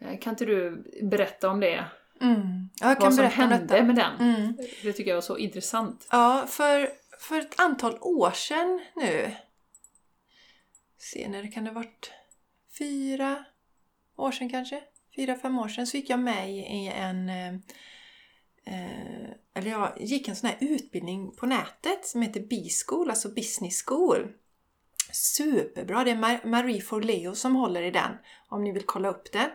[0.00, 1.84] Eh, kan inte du berätta om det?
[2.20, 2.68] Mm.
[2.80, 3.82] Ja, jag kan Vad som berätta hände detta.
[3.84, 4.34] med den?
[4.34, 4.56] Mm.
[4.82, 6.08] Det tycker jag var så intressant.
[6.10, 9.30] Ja, för, för ett antal år sedan nu.
[10.98, 12.10] Se, när det kan det ha varit?
[12.78, 13.44] Fyra
[14.16, 14.82] år sedan kanske?
[15.16, 17.30] Fyra, fem år sedan så gick jag med i i en...
[18.66, 23.82] Eh, eller jag gick en sån här utbildning på nätet som heter B-school, alltså Business
[23.86, 24.28] School.
[25.12, 26.04] Superbra!
[26.04, 28.16] Det är Marie Forleo som håller i den,
[28.48, 29.50] om ni vill kolla upp den.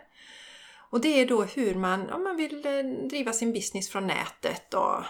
[0.92, 4.74] Och det är då hur man, om man vill eh, driva sin business från nätet
[4.74, 5.04] och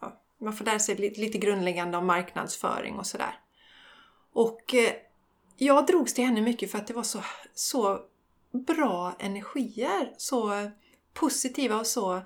[0.00, 3.40] ja, man får lära sig lite, grundläggande om marknadsföring och sådär.
[4.32, 4.92] Och eh,
[5.56, 7.20] jag drogs till henne mycket för att det var så,
[7.54, 8.00] så
[8.66, 10.14] bra energier.
[10.16, 10.70] Så
[11.14, 12.22] positiva och så,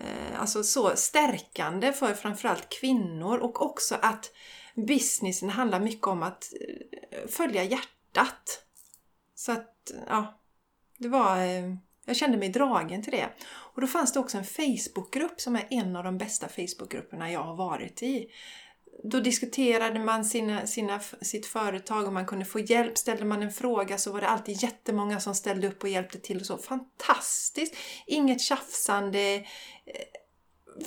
[0.00, 4.30] Eh, alltså så stärkande för framförallt kvinnor och också att
[4.74, 6.52] businessen handlar mycket om att
[7.10, 8.64] eh, följa hjärtat.
[9.34, 10.40] Så att, ja,
[10.98, 11.36] det var...
[11.36, 11.74] Eh,
[12.08, 13.28] jag kände mig dragen till det.
[13.46, 17.42] Och då fanns det också en Facebookgrupp som är en av de bästa Facebookgrupperna jag
[17.42, 18.26] har varit i
[19.04, 22.98] då diskuterade man sina, sina, sitt företag och man kunde få hjälp.
[22.98, 26.40] Ställde man en fråga så var det alltid jättemånga som ställde upp och hjälpte till.
[26.40, 26.58] och så.
[26.58, 27.76] Fantastiskt!
[28.06, 29.34] Inget tjafsande.
[29.34, 29.42] Eh,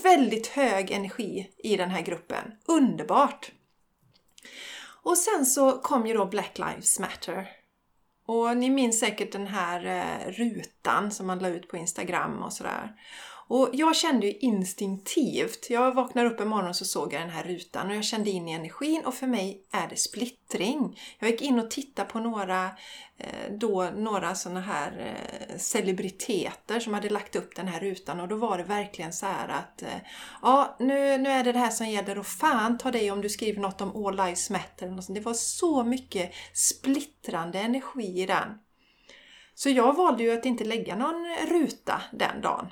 [0.04, 2.52] väldigt hög energi i den här gruppen.
[2.66, 3.52] Underbart!
[5.04, 7.50] Och sen så kom ju då Black Lives Matter.
[8.26, 12.54] Och ni minns säkert den här eh, rutan som man la ut på Instagram och
[12.54, 12.96] sådär.
[13.50, 17.30] Och jag kände ju instinktivt, jag vaknade upp en morgon och så såg jag den
[17.30, 21.00] här rutan och jag kände in i energin och för mig är det splittring.
[21.20, 22.66] Jag gick in och tittade på några,
[23.18, 25.16] eh, då, några sådana här
[25.50, 29.26] eh, celebriteter som hade lagt upp den här rutan och då var det verkligen så
[29.26, 30.00] här att eh,
[30.42, 33.30] ja, nu, nu är det det här som gäller och fan ta dig om du
[33.30, 35.14] skriver något om All Lives Matter.
[35.14, 38.48] Det var så mycket splittrande energi i den.
[39.56, 42.68] Så jag valde ju att inte lägga någon ruta den dagen.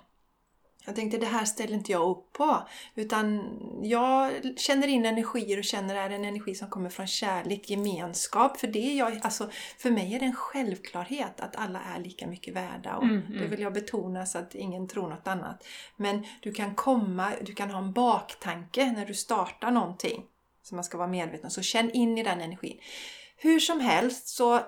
[0.87, 2.67] Jag tänkte det här ställer inte jag upp på.
[2.95, 3.43] Utan
[3.83, 7.69] jag känner in energier och känner att det är en energi som kommer från kärlek,
[7.69, 8.57] gemenskap.
[8.57, 12.55] För, det jag, alltså, för mig är det en självklarhet att alla är lika mycket
[12.55, 12.95] värda.
[12.95, 13.39] Och mm, mm.
[13.39, 15.67] Det vill jag betona så att ingen tror något annat.
[15.97, 20.23] Men du kan komma, du kan ha en baktanke när du startar någonting.
[20.63, 21.51] Som man ska vara medveten om.
[21.51, 22.77] Så känn in i den energin.
[23.37, 24.61] Hur som helst så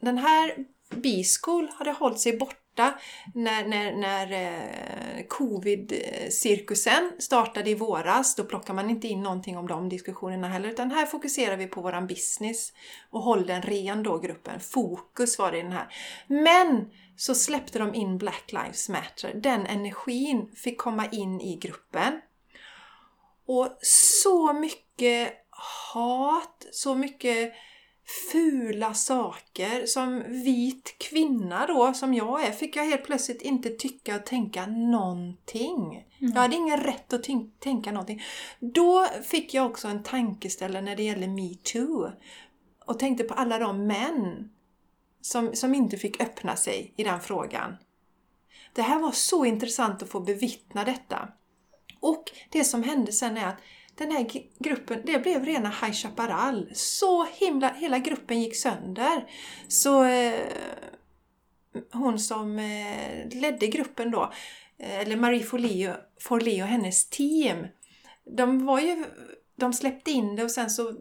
[0.00, 0.54] den här
[0.94, 2.98] B-school hade hållit sig borta borta
[3.34, 8.34] när, när, när eh, covid-cirkusen startade i våras.
[8.34, 11.80] Då plockar man inte in någonting om de diskussionerna heller utan här fokuserar vi på
[11.80, 12.72] våran business
[13.10, 14.60] och håll den ren då gruppen.
[14.60, 15.86] Fokus var det i den här.
[16.26, 19.34] Men så släppte de in Black Lives Matter.
[19.34, 22.20] Den energin fick komma in i gruppen.
[23.46, 25.32] Och så mycket
[25.94, 27.52] hat, så mycket
[28.32, 29.86] fula saker.
[29.86, 34.66] Som vit kvinna då, som jag är, fick jag helt plötsligt inte tycka och tänka
[34.66, 36.06] någonting.
[36.18, 36.32] Mm.
[36.34, 37.24] Jag hade ingen rätt att
[37.60, 38.22] tänka någonting.
[38.60, 42.12] Då fick jag också en tankeställare när det gäller metoo.
[42.86, 44.50] Och tänkte på alla de män
[45.20, 47.76] som, som inte fick öppna sig i den frågan.
[48.72, 51.28] Det här var så intressant att få bevittna detta.
[52.00, 53.58] Och det som hände sen är att
[54.00, 54.26] den här
[54.58, 56.70] gruppen, det blev rena High Chaparral.
[56.72, 59.30] Så himla, hela gruppen gick sönder.
[59.68, 60.40] Så eh,
[61.92, 64.32] hon som eh, ledde gruppen då,
[64.78, 67.66] eh, eller Marie Forleo, Forleo och hennes team,
[68.24, 69.04] de var ju,
[69.56, 70.92] de släppte in det och sen så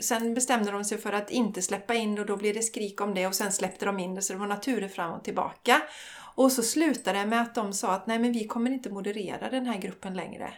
[0.00, 3.00] Sen bestämde de sig för att inte släppa in det och då blev det skrik
[3.00, 5.82] om det och sen släppte de in det så det var naturer fram och tillbaka.
[6.34, 9.50] Och så slutade det med att de sa att nej men vi kommer inte moderera
[9.50, 10.54] den här gruppen längre.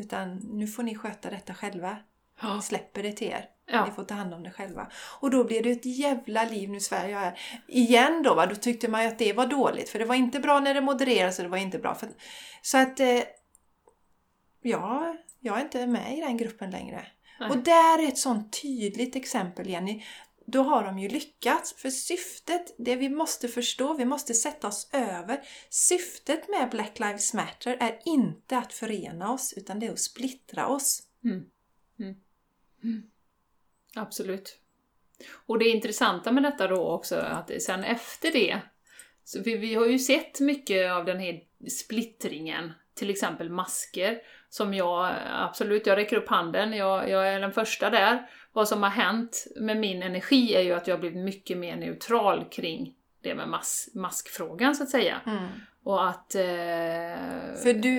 [0.00, 1.96] Utan nu får ni sköta detta själva.
[2.42, 2.60] Ja.
[2.60, 3.44] Släpper det till er.
[3.66, 3.86] Ja.
[3.86, 4.90] Ni får ta hand om det själva.
[5.20, 7.38] Och då blev det ett jävla liv nu Sverige är.
[7.68, 8.46] Igen då, va?
[8.46, 9.88] då tyckte man ju att det var dåligt.
[9.88, 11.94] För det var inte bra när det modererades och det var inte bra.
[11.94, 12.08] För...
[12.62, 13.00] Så att...
[13.00, 13.22] Eh,
[14.62, 17.06] ja, jag är inte med i den gruppen längre.
[17.40, 17.50] Nej.
[17.50, 20.04] Och där är ett sånt tydligt exempel Jenny
[20.50, 21.72] då har de ju lyckats.
[21.72, 25.40] För syftet, det vi måste förstå, vi måste sätta oss över.
[25.68, 30.66] Syftet med Black Lives Matter är inte att förena oss, utan det är att splittra
[30.66, 31.02] oss.
[31.24, 31.44] Mm.
[31.98, 32.14] Mm.
[32.82, 33.02] Mm.
[33.94, 34.58] Absolut.
[35.46, 38.60] Och det intressanta med detta då också, att sen efter det,
[39.24, 44.74] så vi, vi har ju sett mycket av den här splittringen, till exempel masker, som
[44.74, 48.30] jag absolut, jag räcker upp handen, jag, jag är den första där.
[48.52, 51.76] Vad som har hänt med min energi är ju att jag har blivit mycket mer
[51.76, 55.20] neutral kring det med mas maskfrågan så att säga.
[55.26, 55.48] Mm.
[55.84, 56.34] Och att...
[56.34, 56.42] Eh,
[57.62, 57.98] för du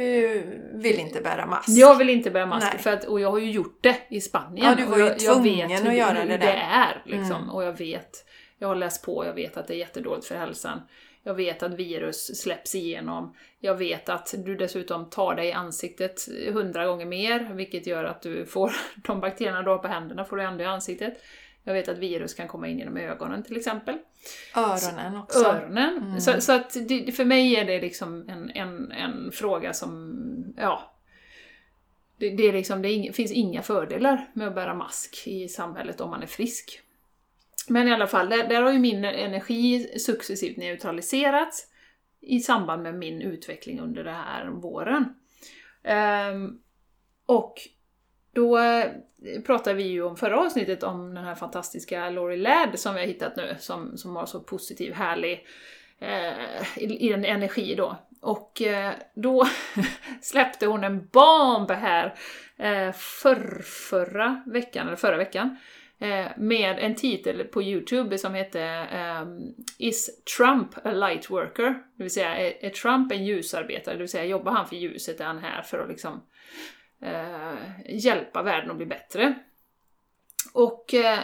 [0.74, 1.70] vill inte bära mask?
[1.70, 4.66] Jag vill inte bära mask, för att, och jag har ju gjort det i Spanien.
[4.66, 6.38] Ja, du var ju jag, tvungen jag vet att göra det där.
[6.38, 7.02] det är.
[7.06, 7.50] Liksom, mm.
[7.50, 8.26] Och jag vet,
[8.58, 10.82] jag har läst på, jag vet att det är jättedåligt för hälsan.
[11.24, 13.36] Jag vet att virus släpps igenom.
[13.60, 18.22] Jag vet att du dessutom tar dig i ansiktet hundra gånger mer, vilket gör att
[18.22, 21.24] du får de bakterierna du har på händerna får du ändå i ansiktet.
[21.64, 23.98] Jag vet att virus kan komma in genom ögonen till exempel.
[24.56, 25.46] Öronen också.
[25.46, 25.98] Öronen.
[25.98, 26.22] Mm.
[26.22, 30.96] Så, så, att det, för mig är det liksom en, en, en fråga som, ja,
[32.18, 36.10] det, det, är liksom, det finns inga fördelar med att bära mask i samhället om
[36.10, 36.82] man är frisk.
[37.68, 41.68] Men i alla fall, där, där har ju min energi successivt neutraliserats.
[42.22, 45.06] i samband med min utveckling under den här våren.
[46.34, 46.62] Um,
[47.26, 47.54] och
[48.34, 48.92] då eh,
[49.46, 53.08] pratade vi ju om förra avsnittet om den här fantastiska Laurie Ladd som vi har
[53.08, 55.46] hittat nu, som, som har så positiv, härlig
[56.00, 57.98] eh, i, i energi då.
[58.22, 59.48] Och eh, då
[60.22, 62.16] släppte hon en bomb här
[62.58, 65.56] eh, för, förra veckan, eller förra veckan, eh,
[66.38, 68.88] med en titel på Youtube som heter
[69.22, 71.70] um, Is Trump a light worker?
[71.98, 73.96] Det vill säga, är, är Trump en ljusarbetare?
[73.96, 75.20] Det vill säga, jobbar han för ljuset?
[75.20, 76.24] Är han här för att liksom
[77.02, 77.54] eh,
[77.90, 79.36] hjälpa världen att bli bättre?
[80.54, 81.20] Och eh,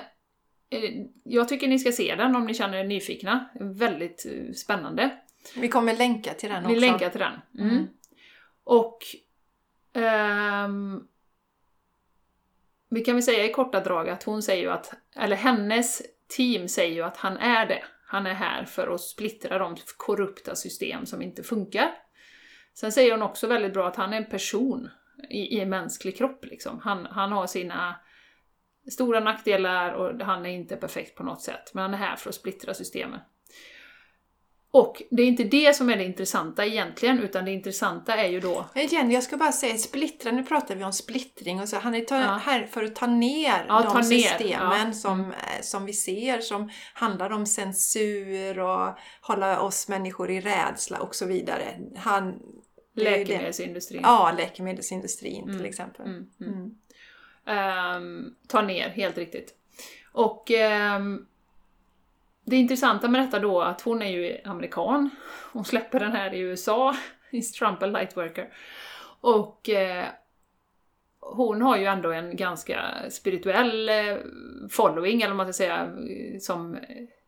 [0.69, 3.49] eh, jag tycker ni ska se den om ni känner er nyfikna.
[3.59, 5.17] Väldigt eh, spännande.
[5.55, 6.73] Vi kommer länka till den också.
[6.73, 7.33] Vi länkar till den.
[7.59, 7.69] Mm.
[7.69, 7.87] Mm.
[8.63, 8.97] Och
[9.93, 11.07] ehm,
[12.89, 16.01] vi kan väl säga i korta drag att hon säger ju att, eller hennes
[16.37, 17.83] team säger ju att han är det.
[18.05, 21.91] Han är här för att splittra de korrupta system som inte funkar.
[22.73, 24.89] Sen säger hon också väldigt bra att han är en person
[25.29, 26.45] i, i en mänsklig kropp.
[26.45, 26.79] Liksom.
[26.83, 27.95] Han, han har sina
[28.91, 31.71] stora nackdelar och han är inte perfekt på något sätt.
[31.73, 33.19] Men han är här för att splittra systemen.
[34.79, 38.39] Och det är inte det som är det intressanta egentligen, utan det intressanta är ju
[38.39, 38.65] då...
[38.75, 41.77] Igen, jag ska bara säga splittra, nu pratar vi om splittring och så.
[41.77, 42.39] Han är ta, Ja.
[42.43, 44.75] här för att ta ner Ja, de ta ner, systemen ja.
[44.75, 44.93] Mm.
[44.93, 50.99] som, eh, som vi ser, som handlar om censur och hålla oss människor i rädsla
[50.99, 51.79] och så vidare.
[51.95, 52.39] Han.
[52.95, 54.01] Läkemedelsindustrin.
[54.03, 56.05] Ja, läkemedelsindustrin till Mm, exempel.
[56.05, 56.53] Mm, mm.
[56.53, 56.71] Mm.
[57.45, 59.53] Ehm, ta ner, helt riktigt.
[60.13, 61.25] Och ehm,
[62.49, 65.09] det intressanta med detta då att hon är ju amerikan.
[65.53, 66.95] Hon släpper den här i USA,
[67.31, 68.53] Is Trump a Lightworker.
[69.21, 70.05] Och eh,
[71.19, 74.17] hon har ju ändå en ganska spirituell eh,
[74.71, 75.89] following, eller vad man ska säga,
[76.39, 76.77] som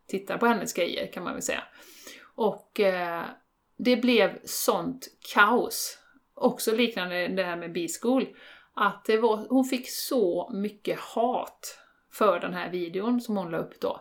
[0.06, 1.62] tittar på hennes grejer kan man väl säga.
[2.34, 3.22] Och eh,
[3.76, 5.98] det blev sånt kaos.
[6.34, 8.26] Också liknande det här med B-school.
[8.74, 11.78] Att det var, hon fick så mycket hat
[12.12, 14.00] för den här videon som hon la upp då.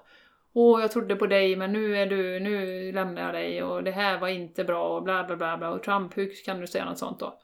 [0.53, 3.91] Åh, jag trodde på dig men nu är du, nu lämnar jag dig och det
[3.91, 6.85] här var inte bra och bla bla bla bla och Trump, hur kan du säga
[6.85, 7.39] något sånt då?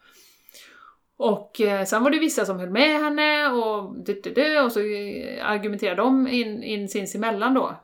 [1.17, 4.71] Och eh, sen var det vissa som höll med henne och du, du, du, och
[4.71, 7.75] så eh, argumenterade de in, in sinsemellan då.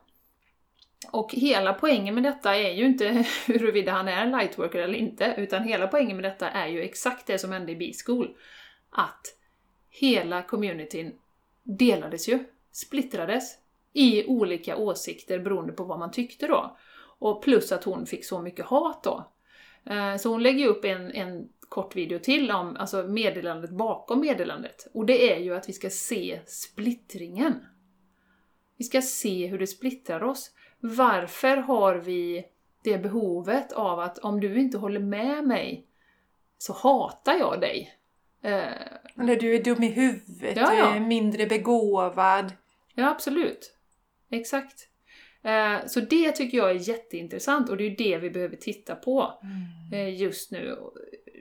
[1.11, 5.35] Och hela poängen med detta är ju inte huruvida han är en lightworker eller inte,
[5.37, 8.35] utan hela poängen med detta är ju exakt det som hände i B-school.
[8.89, 9.35] Att
[9.89, 11.15] hela communityn
[11.63, 12.39] delades ju,
[12.71, 13.57] splittrades
[13.93, 16.77] i olika åsikter beroende på vad man tyckte då.
[17.19, 19.31] Och plus att hon fick så mycket hat då.
[19.85, 24.87] Eh, Så hon lägger upp en, en kort video till om alltså meddelandet bakom meddelandet.
[24.93, 27.65] Och det är ju att vi ska se splittringen.
[28.77, 30.51] Vi ska se hur det splittrar oss.
[30.79, 32.45] Varför har vi
[32.83, 35.87] det behovet av att om du inte håller med mig
[36.57, 37.93] så hatar jag dig?
[38.43, 40.95] Eh, Eller du är dum i huvudet, Ja, du ja.
[40.95, 42.53] är mindre begåvad.
[42.95, 43.77] Ja, absolut.
[44.31, 44.87] Exakt.
[45.43, 49.41] Eh, Så det tycker jag är jätteintressant och det är det vi behöver titta på
[49.93, 50.77] eh, just nu.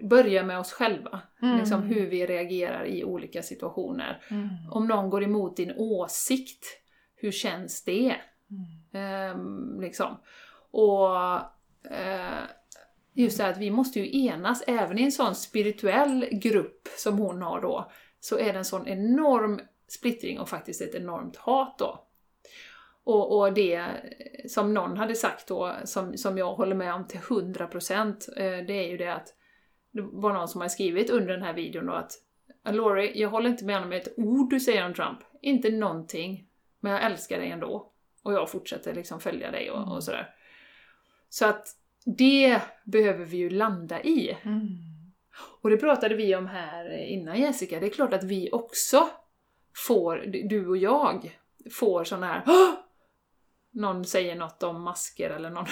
[0.02, 1.20] Börja med oss själva.
[1.42, 1.58] Mm.
[1.58, 4.22] Liksom hur vi reagerar i olika situationer.
[4.30, 4.48] Mm.
[4.70, 6.66] Om någon går emot din åsikt,
[7.16, 8.16] hur känns det?
[8.50, 9.04] Mm.
[9.04, 10.16] Ehm, liksom.
[10.70, 11.16] Och
[11.90, 12.42] eh,
[13.14, 17.18] just det här att vi måste ju enas, även i en sån spirituell grupp som
[17.18, 21.78] hon har då, så är det en sån enorm splittring och faktiskt ett enormt hat
[21.78, 22.06] då.
[23.10, 23.82] Och, och det
[24.48, 28.72] som någon hade sagt då, som, som jag håller med om till 100%, eh, det
[28.72, 29.34] är ju det att
[29.92, 32.12] det var någon som hade skrivit under den här videon då att
[32.64, 35.18] Laurie, jag håller inte med om ett ord du säger om Trump.
[35.42, 36.46] Inte någonting.
[36.80, 37.92] Men jag älskar dig ändå.
[38.22, 40.34] Och jag fortsätter liksom följa dig och, och sådär.
[41.28, 41.66] Så att
[42.04, 44.36] det behöver vi ju landa i.
[44.42, 44.68] Mm.
[45.60, 47.80] Och det pratade vi om här innan Jessica.
[47.80, 49.08] Det är klart att vi också
[49.86, 50.16] får,
[50.48, 51.38] du och jag,
[51.72, 52.89] får sådana här "Åh!"
[53.72, 55.66] Någon säger något om masker eller någon...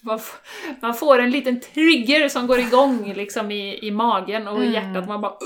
[0.80, 4.72] man, får, en liten trigger som går igång liksom i, i magen och i Mm.
[4.72, 5.08] hjärtat.
[5.08, 5.36] Man bara!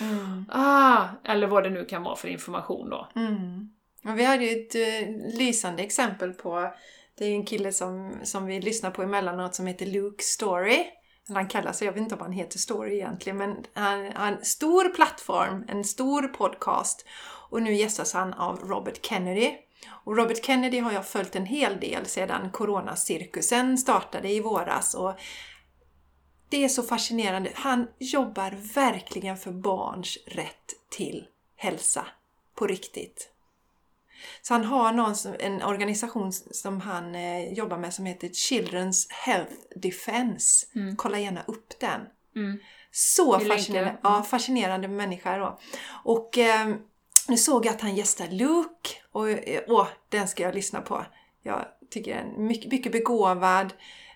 [0.00, 0.44] Mm.
[0.52, 3.08] ah, Eller vad det nu kan vara för information då.
[3.16, 3.70] Mm.
[4.04, 6.72] Och vi hade ju ett eh, lysande exempel på,
[7.18, 10.84] det är ju en kille som, som vi lyssnar på emellanåt som heter Luke Story.
[11.28, 14.26] Eller han kallar sig, jag vet inte om han heter Story egentligen, men han har
[14.26, 17.06] en stor plattform, en stor podcast.
[17.50, 19.50] Och nu gästas han av Robert Kennedy.
[19.90, 24.94] Och Robert Kennedy har jag följt en hel del sedan coronacirkusen startade i våras.
[24.94, 25.14] Och
[26.48, 27.50] det är så fascinerande.
[27.54, 31.26] Han jobbar verkligen för barns rätt till
[31.56, 32.06] hälsa.
[32.54, 33.30] På riktigt.
[34.42, 39.52] Så han har någon, en organisation som han eh, jobbar med som heter Children's Health
[39.76, 40.66] Defense.
[40.74, 40.96] Mm.
[40.96, 42.00] Kolla gärna upp den.
[42.36, 42.58] Mm.
[42.90, 44.00] Så fascinerande, Mm.
[44.02, 45.58] ja, fascinerande människa då.
[46.04, 46.74] Och eh,
[47.28, 51.06] nu såg jag att han gästar Luke och eh, åh, den ska jag lyssna på.
[51.42, 53.72] Jag tycker den är mycket, mycket begåvad,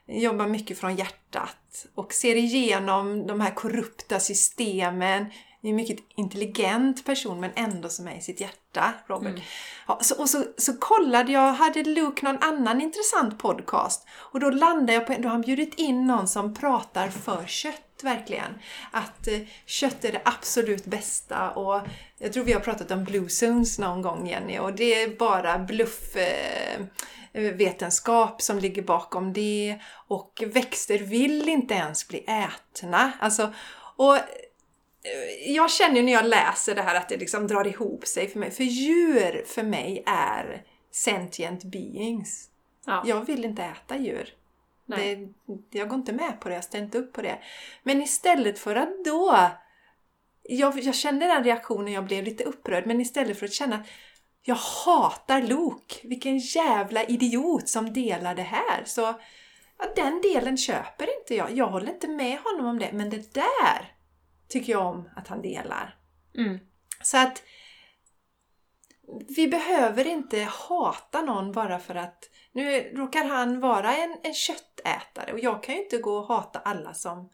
[0.06, 5.26] jobbar mycket från hjärtat och ser igenom de här korrupta systemen.
[5.62, 9.30] Är en mycket intelligent person men ändå som är i sitt hjärta, Robert.
[9.30, 9.40] Mm.
[9.86, 14.06] Ja, så, och så, så kollade jag, hade Luke någon annan intressant podcast?
[14.11, 18.00] Och då landade jag på, då har han bjudit in någon som pratar för kött
[18.02, 18.59] verkligen.
[18.90, 21.80] Att eh, kött är det absolut bästa och
[22.18, 25.59] jag tror vi har pratat om Blue Zones någon gång Jenny och det är bara
[25.59, 26.80] bluff eh,
[27.32, 29.78] vetenskap som ligger bakom det
[30.09, 33.12] och växter vill inte ens bli ätna.
[33.20, 33.52] Alltså,
[33.96, 34.22] och eh,
[35.46, 38.38] jag känner ju när jag läser det här att det liksom drar ihop sig för
[38.38, 38.51] mig.
[38.51, 42.49] För djur för mig är sentient beings.
[42.86, 43.03] Ja.
[43.07, 44.34] Jag vill inte äta djur.
[44.86, 45.28] Det,
[45.70, 47.38] jag går inte med på det, jag ställer inte upp på det.
[47.82, 49.51] Men istället för att då...
[50.42, 53.84] Jag, jag kände den reaktionen, jag blev lite upprörd, men istället för att känna
[54.42, 58.84] jag hatar Luke, vilken jävla idiot som delar det här.
[58.84, 59.01] Så
[59.78, 61.51] ja, den delen köper inte jag.
[61.51, 63.97] Jag håller inte med honom om det, men det där
[64.49, 65.99] tycker jag om att han delar.
[66.34, 66.59] Mm.
[67.03, 67.42] Så att
[69.36, 70.38] vi behöver inte
[70.68, 75.74] hata någon bara för att nu råkar han vara en, en köttätare och jag kan
[75.74, 77.30] ju inte gå och hata alla som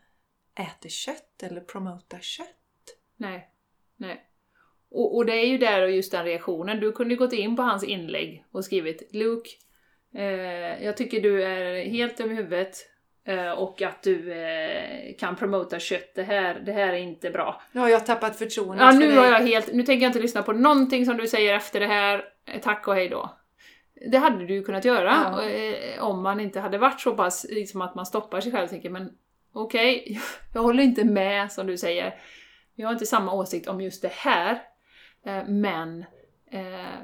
[0.59, 2.49] äter kött eller promotar kött.
[3.17, 3.51] Nej.
[3.97, 4.27] Nej.
[4.91, 6.81] Och, och det är ju där och just den reaktionen.
[6.81, 9.51] Du kunde gått in på hans inlägg och skrivit Luke,
[10.15, 12.77] eh, jag tycker du är helt i huvudet
[13.57, 16.13] och att du eh, kan promota kött.
[16.15, 17.63] Det här, det här är inte bra.
[17.73, 19.17] Nu har jag tappat förtroendet Ja, för nu dig.
[19.17, 21.87] har jag helt, nu tänker jag inte lyssna på någonting som du säger efter det
[21.87, 22.25] här.
[22.47, 23.37] Eh, Tack och hej då.
[24.11, 25.49] Det hade du ju kunnat göra Ja.
[25.49, 28.71] eh, om man inte hade varit så pass liksom att man stoppar sig själv och
[28.71, 29.11] tänker men
[29.53, 30.21] okej,
[30.55, 32.15] jag håller inte med som du säger.
[32.75, 34.63] Jag har inte samma åsikt om just det här.
[35.27, 36.05] Eh, men
[36.51, 36.99] eh,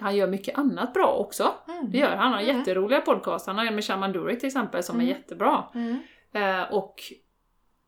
[0.00, 1.54] han gör mycket annat bra också.
[1.68, 1.90] Mm.
[1.90, 2.18] Det gör han.
[2.18, 2.58] Han har Mm.
[2.58, 3.46] jätteroliga podcast.
[3.46, 5.06] Han har en med Shaman Durek till exempel som Mm.
[5.08, 5.64] är jättebra.
[5.74, 5.98] Mm.
[6.32, 6.94] Eh, och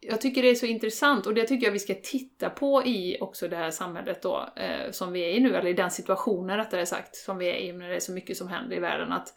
[0.00, 3.18] jag tycker det är så intressant och det tycker jag vi ska titta på i
[3.20, 6.56] också det här samhället då, eh, som vi är i nu, eller i den situationen
[6.56, 9.12] rättare sagt, som vi är i när det är så mycket som händer i världen.
[9.12, 9.34] att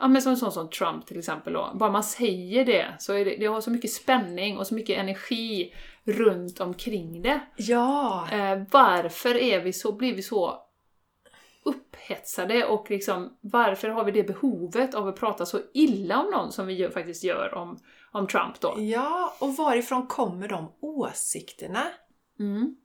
[0.00, 3.12] Ja men som en sån som Trump till exempel då, bara man säger det så
[3.12, 5.74] är det, det har så mycket spänning och så mycket energi
[6.04, 7.40] runt omkring det.
[7.56, 8.28] Ja!
[8.32, 10.62] Eh, varför är vi så, blir vi så
[11.68, 16.52] upphetsade och liksom varför har vi det behovet av att prata så illa om någon
[16.52, 17.78] som vi gör, faktiskt gör om,
[18.12, 18.74] om Trump då?
[18.78, 21.82] Ja, och varifrån kommer de åsikterna?
[22.40, 22.76] Mm.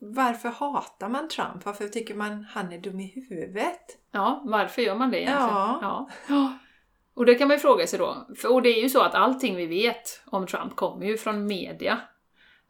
[0.00, 1.64] Varför hatar man Trump?
[1.64, 3.98] Varför tycker man han är dum i huvudet?
[4.12, 5.54] Ja, varför gör man det egentligen?
[5.54, 6.08] Ja.
[6.28, 6.58] ja.
[7.14, 8.26] Och det kan man ju fråga sig då.
[8.48, 11.98] Och det är ju så att allting vi vet om Trump kommer ju från media.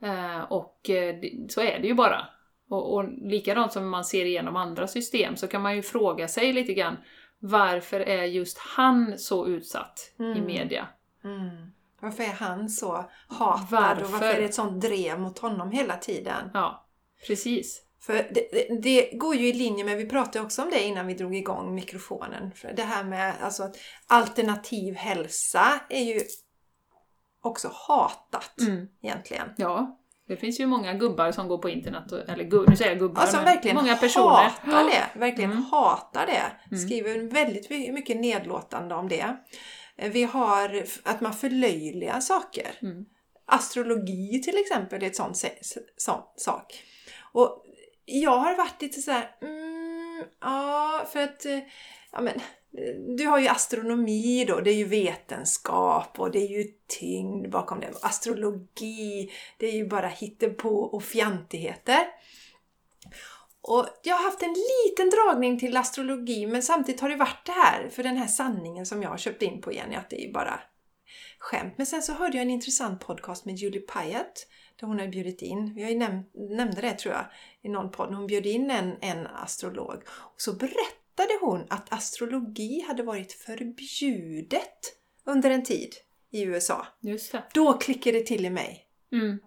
[0.02, 1.16] Eh, och eh,
[1.48, 2.26] så är det ju bara.
[2.72, 6.52] Och, och likadant som man ser igenom andra system så kan man ju fråga sig
[6.52, 6.96] lite grann
[7.38, 10.44] varför är just han så utsatt i Mm.
[10.44, 10.88] media?
[11.24, 11.72] Mm.
[12.00, 14.04] Varför är han så hatad Varför?
[14.04, 16.50] och varför är det ett sånt drev mot honom hela tiden?
[16.54, 16.86] Ja,
[17.26, 17.82] precis.
[18.00, 21.06] För det, det, det går ju i linje med, vi pratade också om det innan
[21.06, 26.20] vi drog igång mikrofonen, för det här med alltså att alternativ hälsa är ju
[27.40, 28.88] också hatat Mm.
[29.02, 29.48] egentligen.
[29.56, 29.98] Ja,
[30.32, 32.98] det finns ju många gubbar som går på internet, och, eller gu, nu säger jag
[32.98, 34.26] gubbar, Alltså men verkligen många personer.
[34.26, 35.18] hatar det.
[35.20, 35.64] Verkligen Mm.
[35.64, 36.42] hatar det.
[36.76, 36.82] Mm.
[36.86, 39.36] Skriver väldigt my- mycket nedlåtande om det.
[39.96, 42.70] Vi har att man förlöjligar saker.
[42.82, 43.04] Mm.
[43.46, 45.36] Astrologi till exempel är ett sånt
[45.96, 46.82] sån sak.
[47.32, 47.64] Och
[48.04, 51.58] jag har varit lite så här, mm, ja, för att, eh,
[52.12, 52.40] ja men,
[53.16, 57.80] du har ju astronomi då, det är ju vetenskap och det är ju tyngd bakom
[57.80, 57.90] det.
[58.02, 62.06] Astrologi, det är ju bara hittepå och fjantigheter.
[63.60, 67.52] Och jag har haft en liten dragning till astrologi men samtidigt har det varit det
[67.52, 70.26] här, för den här sanningen som jag har köpt in på igen, att det är
[70.26, 70.60] ju bara
[71.38, 71.74] skämt.
[71.76, 74.46] Men sen så hörde jag en intressant podcast med Julie Pyatt
[74.80, 77.24] där hon har bjudit in, jag näm- nämnde det tror jag
[77.62, 80.02] i någon podd, hon bjöd in en, en astrolog.
[80.08, 81.01] Och så berättade
[81.40, 84.78] hon att astrologi hade varit förbjudet
[85.24, 85.94] under en tid
[86.30, 86.86] i USA.
[87.00, 87.42] Just det.
[87.54, 88.86] Då klickade det till i mig.
[89.12, 89.38] Mm.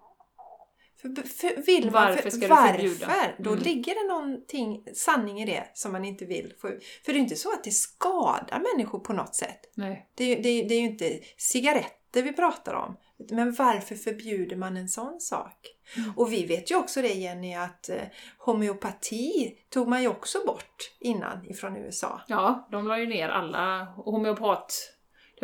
[1.01, 2.74] För, för, vill man, Varför för, ska du varför?
[2.74, 3.13] förbjuda?
[3.39, 3.63] Då Mm.
[3.63, 6.68] ligger det någonting sanning i det som man inte vill få.
[7.05, 9.59] För det är inte så att det skadar människor på något sätt.
[9.76, 10.09] Nej.
[10.16, 12.97] Det ju- det, det är ju inte cigaretter vi pratar om.
[13.18, 15.57] Men varför förbjuder man en sån sak?
[15.97, 16.11] Mm.
[16.16, 18.01] Och vi vet ju också det Jenny att eh,
[18.38, 22.22] homeopati tog man ju också bort innan ifrån USA.
[22.28, 24.91] Ja, de la ju ner alla homeopat...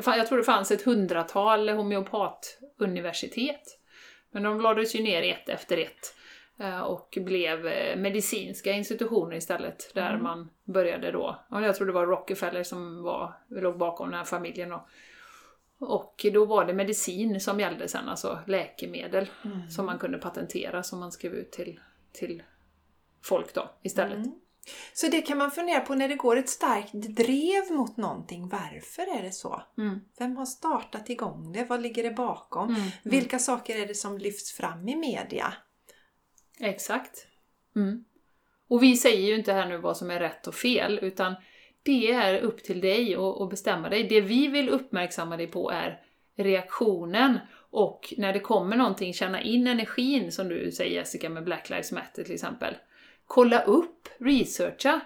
[0.05, 3.61] Jag tror det fanns ett hundratal homeopatuniversitet.
[4.31, 6.15] Men de lades ju ner ett efter ett
[6.59, 10.23] eh, och blev eh, medicinska institutioner istället, där Mm.
[10.23, 11.45] man började då.
[11.49, 14.71] Ja, Jag tror det var Rockefeller som var, låg bakom den här familjen.
[14.71, 14.81] Och,
[15.81, 19.69] och då var det medicin som gällde sen, alltså läkemedel Mm.
[19.69, 21.79] som man kunde patentera, som man skrev ut till,
[22.11, 22.43] till
[23.23, 24.17] folk då istället.
[24.17, 24.31] Mm.
[24.93, 28.49] Så det kan man fundera på när det går ett starkt drev mot någonting.
[28.49, 29.63] Varför är det så?
[29.77, 29.99] Mm.
[30.19, 31.63] Vem har startat igång det?
[31.63, 32.75] Vad ligger det bakom?
[32.75, 32.89] Mm.
[33.03, 35.53] Vilka saker är det som lyfts fram i media?
[36.59, 37.27] Exakt.
[37.75, 38.05] Mm.
[38.67, 41.35] Och vi säger ju inte här nu vad som är rätt och fel, utan
[41.83, 44.03] det är upp till dig att bestämma dig.
[44.03, 46.01] Det vi vill uppmärksamma dig på är
[46.35, 47.39] reaktionen
[47.71, 51.91] och när det kommer någonting, känna in energin som du säger Jessica med Black Lives
[51.91, 52.75] Matter till exempel.
[53.27, 54.99] Kolla upp, researcha.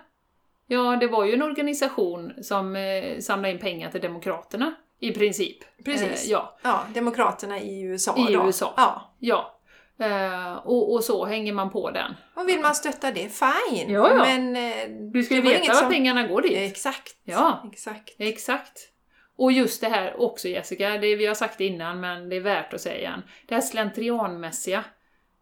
[0.68, 5.58] Ja, det var ju en organisation som eh, samlade in pengar till Demokraterna i princip.
[5.86, 6.26] Precis.
[6.26, 8.46] Eh, ja, Ja, Demokraterna i USA I då.
[8.48, 8.74] USA.
[8.78, 9.16] Ja.
[9.20, 9.55] ja.
[10.00, 12.16] Eh, och, och så hänger man på den.
[12.34, 13.90] Och vill man stötta det, fine.
[13.90, 14.26] Ja, ja.
[14.26, 16.58] Men eh, Du ska ju var veta vad som- pengarna går dit.
[16.72, 17.16] Exakt.
[17.24, 17.70] Ja.
[17.74, 18.16] Exakt.
[18.18, 18.90] Exakt.
[19.38, 22.74] Och just det här också Jessica, det, vi har sagt innan men det är värt
[22.74, 23.22] att säga igen.
[23.46, 24.84] Det här slentrianmässiga.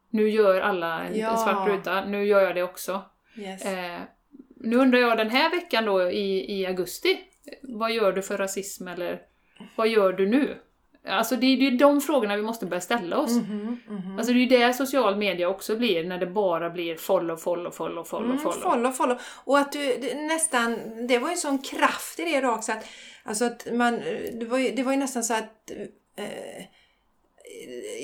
[0.10, 1.38] Nu gör alla en, Ja.
[1.38, 3.02] svart ruta, nu gör jag det också.
[3.38, 3.66] Yes.
[3.66, 4.00] Eh,
[4.58, 7.20] nu undrar jag den här veckan då i, i augusti,
[7.62, 9.22] vad gör du för rasism eller
[9.76, 10.58] vad gör du nu?
[11.08, 13.32] Alltså det är ju de frågorna vi måste börja ställa oss.
[13.32, 14.18] Mhm, mhm.
[14.18, 17.72] Alltså det är ju det social media också blir, när det bara blir follow, follow,
[17.72, 18.62] follow, follow, Mm, follow.
[18.62, 19.18] follow, follow.
[19.44, 20.78] Och att du det, nästan,
[21.08, 22.86] det var ju en sån kraft i det då också att,
[23.24, 24.00] alltså att man,
[24.40, 25.72] det var ju, det var ju nästan så att
[26.16, 26.66] eh,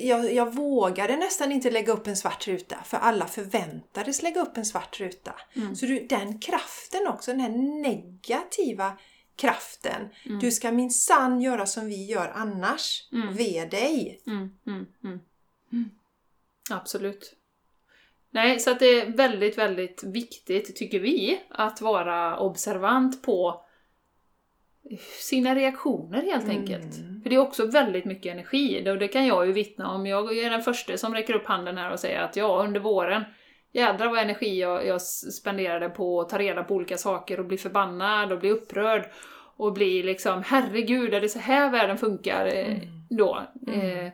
[0.00, 4.56] jag, jag vågade nästan inte lägga upp en svart ruta för alla förväntades lägga upp
[4.56, 5.32] en svart ruta.
[5.56, 5.76] Mm.
[5.76, 8.92] Så du, den kraften också, den här negativa
[9.40, 10.08] kraften.
[10.26, 10.38] Mm.
[10.38, 13.08] Du ska minsann göra som vi gör annars.
[13.12, 13.34] Mm.
[13.34, 14.20] Ve dig.
[14.26, 15.20] Mm, mm, mm.
[16.70, 17.36] Absolut.
[18.30, 23.64] Nej, så att det är väldigt, väldigt viktigt, tycker vi, att vara observant på
[25.20, 26.56] sina reaktioner helt Mm.
[26.56, 26.94] enkelt.
[27.22, 30.06] För det är också väldigt mycket energi, och det kan jag ju vittna om.
[30.06, 33.24] Jag är den första som räcker upp handen här och säger att ja, under våren,
[33.72, 37.56] jädrar vad energi jag, jag spenderade på att ta reda på olika saker och bli
[37.56, 39.10] förbannad och bli upprörd
[39.56, 42.76] och bli liksom, herregud, är det så här världen funkar eh,
[43.08, 43.40] då?
[43.66, 44.06] Mm.
[44.06, 44.12] Eh,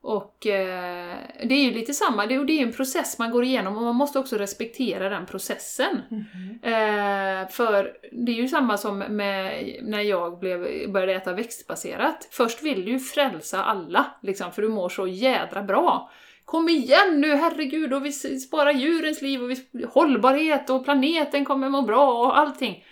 [0.00, 3.44] och eh, det är ju lite samma, det, och det är en process man går
[3.44, 6.02] igenom och man måste också respektera den processen.
[6.10, 6.58] Mhm.
[6.62, 12.28] Eh, för det är ju samma som med när jag blev, började äta växtbaserat.
[12.30, 16.10] Först vill du ju frälsa alla, liksom, för du mår så jädra bra.
[16.48, 21.68] Kom igen nu, herregud, och vi sparar djurens liv och vi, hållbarhet och planeten kommer
[21.68, 22.84] må bra och allting.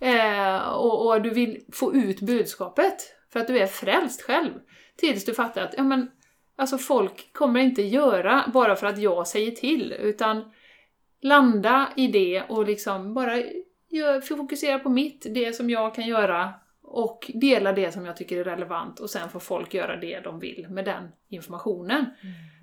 [0.00, 2.94] Eh, och, och du vill få ut budskapet
[3.32, 4.50] för att du är frälst själv.
[4.96, 6.10] Tills du fattar att ja, men,
[6.56, 10.52] alltså folk kommer inte göra bara för att jag säger till, utan
[11.22, 13.42] landa i det och liksom bara
[13.90, 16.54] gör, fokusera på mitt, det som jag kan göra
[16.94, 20.40] och dela det som jag tycker är relevant och sen får folk göra det de
[20.40, 22.06] vill med den informationen.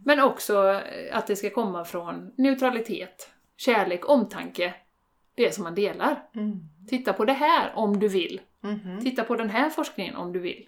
[0.05, 4.73] Men också eh, att det ska komma från neutralitet, kärlek, omtanke.
[5.35, 6.23] Det som man delar.
[6.35, 6.59] Mm.
[6.89, 8.41] Titta på det här om du vill.
[8.61, 8.99] Mhm.
[9.01, 10.67] Titta på den här forskningen om du vill.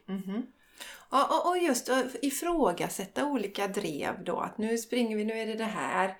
[1.14, 4.40] Och, och, just att ifrågasätta olika drev då.
[4.40, 6.16] Att nu springer vi, nu är det det här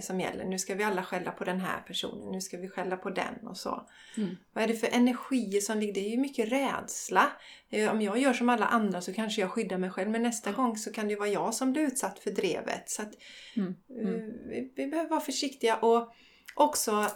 [0.00, 0.44] som gäller.
[0.44, 2.32] Nu ska vi alla skälla på den här personen.
[2.32, 3.88] Nu ska vi skälla på den och så.
[4.16, 4.36] Mm.
[4.52, 5.94] Vad är det för energier som ligger?
[5.94, 7.32] Det är ju mycket rädsla.
[7.70, 10.10] Eh, Om jag gör som alla andra så kanske jag skyddar mig själv.
[10.10, 12.90] Men nästa gång så kan det vara jag som blir utsatt för drevet.
[12.90, 13.12] Så att
[13.56, 13.68] Mm.
[13.70, 15.76] eh, vi, vi behöver vara försiktiga.
[15.76, 16.12] Och
[16.54, 17.06] också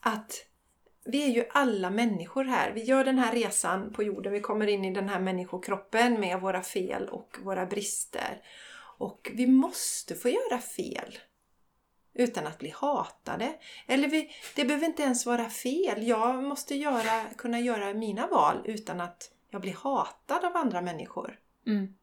[0.00, 0.32] att
[1.08, 2.72] vi är ju alla människor här.
[2.72, 4.32] Vi gör den här resan på jorden.
[4.32, 8.42] Vi kommer in i den här människokroppen med våra fel och våra brister.
[8.98, 11.18] Och vi måste få göra fel.
[12.14, 13.58] Utan att bli hatade.
[13.86, 16.06] Eller vi, det behöver inte ens vara fel.
[16.06, 21.38] Jag måste göra, kunna göra mina val utan att jag blir hatad av andra människor.
[21.66, 21.94] Mm.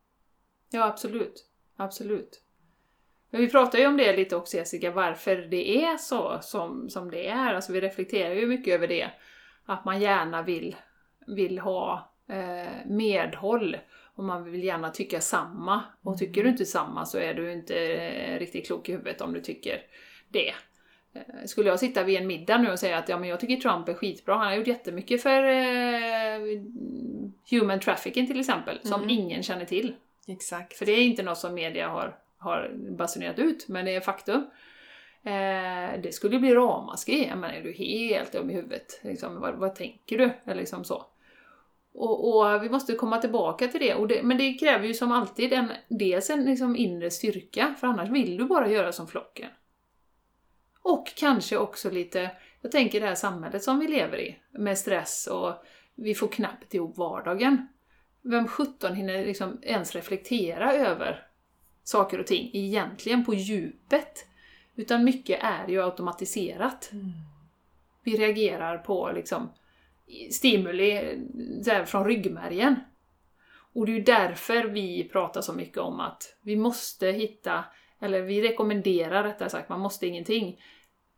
[0.70, 1.46] Ja, absolut.
[1.76, 2.42] Absolut.
[3.36, 7.12] Men vi pratar ju om det lite också Jessica, varför det är så som, som
[7.12, 7.54] det är.
[7.54, 9.10] Alltså vi reflekterar ju mycket över det.
[9.66, 10.76] Att man gärna vill,
[11.28, 13.78] vill ha eh, medhåll.
[14.16, 15.84] Och man vill gärna tycka samma.
[16.02, 19.34] Och tycker du inte samma så är du inte eh, riktigt klok i huvudet om
[19.34, 19.82] du tycker
[20.30, 20.50] det.
[21.14, 23.56] Eh, Skulle jag sitta vid en middag nu och säga att ja, men jag tycker
[23.56, 26.62] Trump är skitbra, han har gjort jättemycket för eh,
[27.50, 29.10] human trafficking till exempel, som Mm.
[29.10, 29.96] ingen känner till.
[30.28, 30.78] Exakt.
[30.78, 34.48] För det är inte något som media har, har basunerat ut, men det är faktum.
[35.24, 37.28] Eh, det skulle ju bli ramaskri.
[37.28, 39.00] Jag menar, är du helt dum i huvudet?
[39.04, 40.32] Liksom, vad, vad tänker du?
[40.46, 41.06] Eller liksom så.
[41.94, 43.96] Och, och, vi måste komma tillbaka till det.
[43.96, 44.24] Och det.
[44.24, 48.38] Men det kräver ju som alltid en, dels en liksom inre styrka, för annars vill
[48.38, 49.50] du bara göra som flocken.
[50.82, 52.32] Och kanske också lite,
[52.62, 55.54] jag tänker det här samhället som vi lever i, med stress och
[55.96, 57.68] vi får knappt ihop vardagen.
[58.22, 61.28] Vem sjutton hinner liksom ens reflektera över
[61.86, 64.28] saker och ting egentligen på djupet?
[64.76, 66.90] Utan mycket är ju automatiserat.
[66.92, 67.12] Mm.
[68.04, 69.50] Vi reagerar på liksom
[70.32, 70.92] stimuli
[71.68, 72.76] här, från ryggmärgen.
[73.74, 77.66] Och det är ju därför vi pratar så mycket om att vi måste hitta,
[78.02, 80.62] eller vi rekommenderar rättare sagt, man måste ingenting.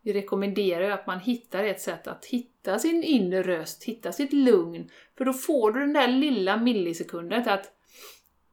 [0.02, 4.34] Vi rekommenderar ju att man hittar ett sätt att hitta sin inre röst, hitta sitt
[4.34, 4.90] lugn.
[5.18, 7.74] För då får du den där lilla millisekunden till att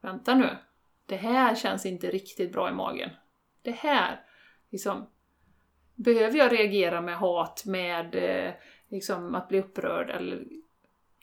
[0.05, 0.57] Vänta nu,
[1.05, 3.09] det här känns inte riktigt bra i magen.
[3.61, 4.25] Det här,
[4.69, 5.09] liksom,
[5.95, 8.53] behöver jag reagera med hat, med eh,
[8.89, 10.45] liksom, att bli upprörd eller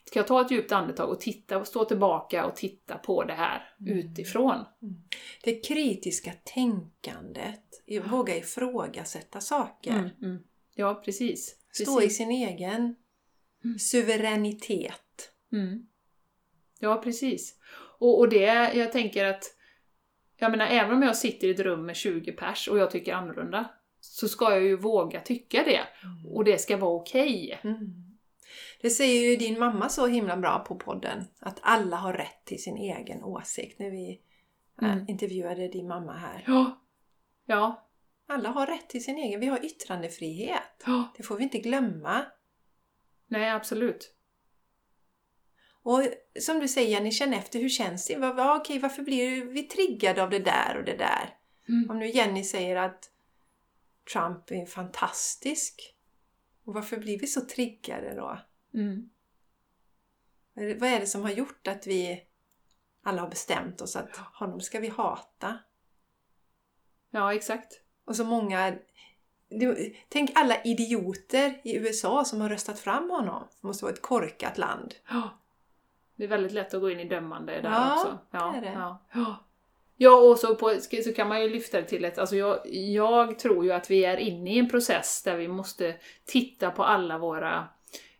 [0.05, 3.33] ska jag ta ett djupt andetag och titta och stå tillbaka och titta på det
[3.33, 3.97] här Mm.
[3.97, 4.65] utifrån?
[5.43, 9.91] Det kritiska tänkandet, i- våga ifrågasätta saker.
[9.91, 10.43] Mm, mm.
[10.75, 11.55] Ja, precis.
[11.71, 12.95] Stå i sin egen
[13.63, 13.79] Mm.
[13.79, 15.31] suveränitet.
[15.51, 15.87] Mm.
[16.79, 17.55] Ja, precis.
[17.99, 19.43] Och, och det, jag tänker att,
[20.43, 23.13] jag menar även om jag sitter i ett rum med 20 pers och jag tycker
[23.13, 23.69] annorlunda,
[23.99, 25.81] så ska jag ju våga tycka det.
[26.33, 27.59] Och det ska vara okej.
[27.63, 27.77] Mm.
[28.81, 32.63] Det säger ju din mamma så himla bra på podden, att alla har rätt till
[32.63, 34.21] sin egen åsikt när vi
[34.81, 35.05] äh, Mm.
[35.07, 36.43] intervjuade din mamma här.
[36.47, 36.81] Ja.
[37.45, 37.89] Ja.
[38.27, 40.83] Alla har rätt till sin egen, vi har yttrandefrihet.
[40.85, 41.13] ja.
[41.17, 42.25] Det får vi inte glömma.
[43.27, 44.12] Nej, absolut.
[45.83, 46.01] Och
[46.39, 48.17] som du säger Jenny, känn efter hur känns det?
[48.17, 51.37] Var, okej, varför blir vi triggade av det där och det där?
[51.69, 51.89] Mm.
[51.89, 53.09] Om nu Jenny säger att
[54.13, 55.95] Trump är fantastisk,
[56.65, 58.39] och varför blir vi så triggade då?
[58.73, 59.09] Mm.
[60.53, 62.23] Vad är det- som har gjort att vi
[63.03, 65.57] alla har bestämt oss att honom ska vi hata?
[67.09, 67.81] Ja, exakt.
[68.05, 68.75] Och så många...
[70.09, 73.47] Tänk alla idioter i USA som har röstat fram honom.
[73.61, 74.95] Det måste vara ett korkat land.
[75.09, 75.39] Ja.
[76.15, 78.17] Det är väldigt lätt att gå in i dömande där Ja, också.
[78.31, 78.79] Ja, det är det.
[79.13, 79.43] Ja.
[79.97, 80.15] Ja.
[80.15, 82.17] och så, på, så kan man ju lyfta det till ett...
[82.17, 85.95] Alltså jag, jag tror ju att vi är inne i en process där vi måste
[86.25, 87.67] titta på alla våra,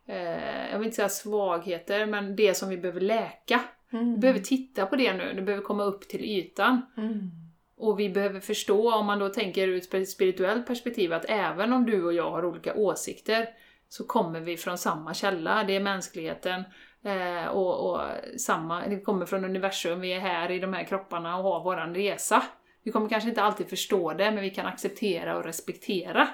[0.06, 3.60] eh, jag vill inte säga svagheter, men det som vi behöver läka.
[3.94, 4.14] Mm.
[4.14, 6.82] Vi behöver titta på det nu, det behöver komma upp till ytan.
[6.98, 7.32] Mm.
[7.78, 11.86] Och vi behöver förstå, om man då tänker ur ett spirituellt perspektiv, att även om
[11.86, 13.50] du och jag har olika åsikter
[13.90, 16.64] så kommer vi från samma källa, det är mänskligheten.
[17.04, 18.02] Eh, och, och
[18.38, 21.96] samma, det kommer från universum, vi är här i de här kropparna och har våran
[21.96, 22.44] resa.
[22.84, 26.28] Vi kommer kanske inte alltid förstå det, men vi kan acceptera och respektera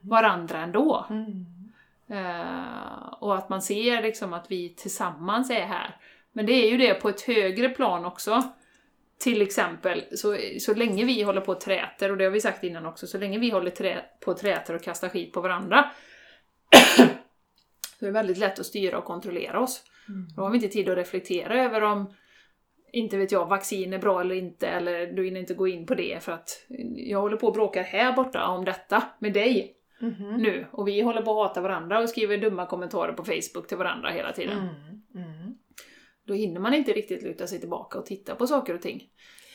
[0.00, 1.06] varandra ändå.
[1.10, 1.46] Mm.
[2.08, 5.96] Eh, och att man ser liksom att vi tillsammans är här.
[6.32, 8.42] Men det är ju det på ett högre plan också.
[9.18, 12.64] Till exempel, så, så länge vi håller på och träter, och det har vi sagt
[12.64, 15.90] innan också, så länge vi håller trä, på och träter och kastar skit på varandra
[17.98, 19.82] så är det väldigt lätt att styra och kontrollera oss.
[20.10, 20.28] Mm.
[20.36, 22.14] Då har vi inte tid att reflektera över om,
[22.92, 25.94] inte vet jag, vaccin är bra eller inte, eller du hinner inte gå in på
[25.94, 30.36] det för att jag håller på och bråkar här borta om detta med dig Mhm.
[30.36, 30.66] nu.
[30.72, 34.10] Och vi håller på att hata varandra och skriver dumma kommentarer på Facebook till varandra
[34.10, 34.58] hela tiden.
[34.58, 35.26] Mm.
[35.26, 35.54] Mm.
[36.26, 39.02] Då hinner man inte riktigt luta sig tillbaka och titta på saker och ting.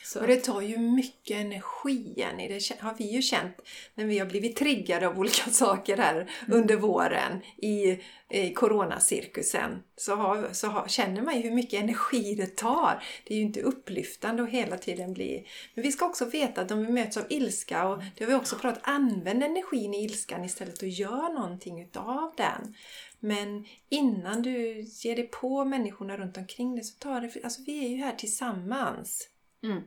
[0.06, 0.20] Så.
[0.20, 2.48] Och det tar ju mycket energi, Jenny.
[2.48, 3.56] Det har vi ju känt
[3.94, 7.98] när vi har blivit triggade av olika saker här under våren i,
[8.28, 9.82] i coronacirkusen.
[9.96, 13.02] Så, har, så har, känner man ju hur mycket energi det tar.
[13.24, 15.46] Det är ju inte upplyftande att hela tiden bli...
[15.74, 18.36] Men vi ska också veta att om vi möts av ilska, och det har vi
[18.36, 22.74] också pratat använd energin i ilskan istället och gör någonting utav den.
[23.20, 27.44] Men innan du ger dig på människorna runt omkring dig så tar det...
[27.44, 29.28] Alltså vi är ju här tillsammans.
[29.62, 29.82] Mm.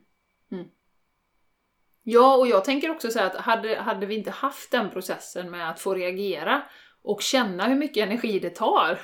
[0.52, 0.66] Mm.
[2.04, 5.70] Ja, och jag tänker också så att hade, hade vi inte haft den processen med
[5.70, 6.62] att få reagera
[7.04, 9.00] och känna hur mycket energi det tar,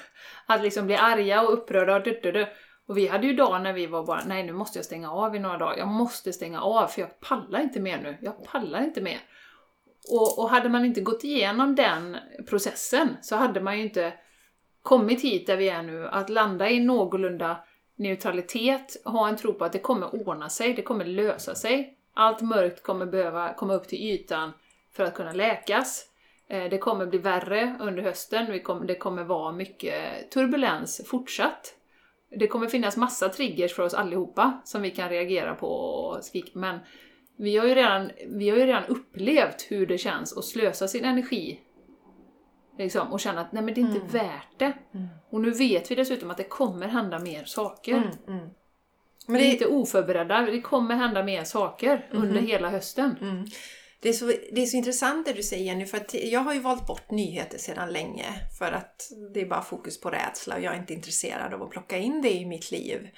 [0.46, 2.48] att liksom bli arga och upprörda och du-du-du.
[2.88, 5.36] Och vi hade ju dagar när vi var bara, nej nu måste jag stänga av
[5.36, 8.84] i några dagar, jag måste stänga av för jag pallar inte mer nu, jag pallar
[8.84, 9.20] inte mer.
[10.12, 12.18] Och, och hade man inte gått igenom den
[12.50, 14.14] processen så hade man ju inte
[14.82, 17.58] kommit hit där vi är nu, att landa i någorlunda
[17.96, 21.98] neutralitet, ha en tro på att det kommer ordna sig, det kommer lösa sig.
[22.14, 24.52] Allt mörkt kommer behöva komma upp till ytan
[24.93, 26.06] för att kunna läkas.
[26.48, 31.76] Eh, det kommer bli värre under hösten, det kommer vara mycket turbulens fortsatt.
[32.30, 36.52] Det kommer finnas massa triggers för oss allihopa som vi kan reagera på och skrika,
[36.54, 36.80] men
[37.38, 41.06] vi har, ju redan, vi har ju redan upplevt hur det känns att slösa sin
[41.06, 41.60] energi
[42.78, 44.08] liksom, och känna att nej men det är inte Mm.
[44.12, 44.74] värt det.
[44.94, 45.08] Mm.
[45.30, 47.94] Och nu vet vi dessutom att det kommer hända mer saker.
[47.94, 48.50] Mm, mm.
[49.28, 52.24] Men vi är inte oförberedda, det kommer hända mer saker Mhm.
[52.24, 53.16] under hela hösten.
[53.22, 53.46] mm.
[54.02, 56.54] det, är så, det är så intressant det du säger Jenny, för att jag har
[56.54, 58.26] ju valt bort nyheter sedan länge
[58.60, 61.70] för att det är bara fokus på rädsla och jag är inte intresserad av att
[61.70, 63.10] plocka in det i mitt liv.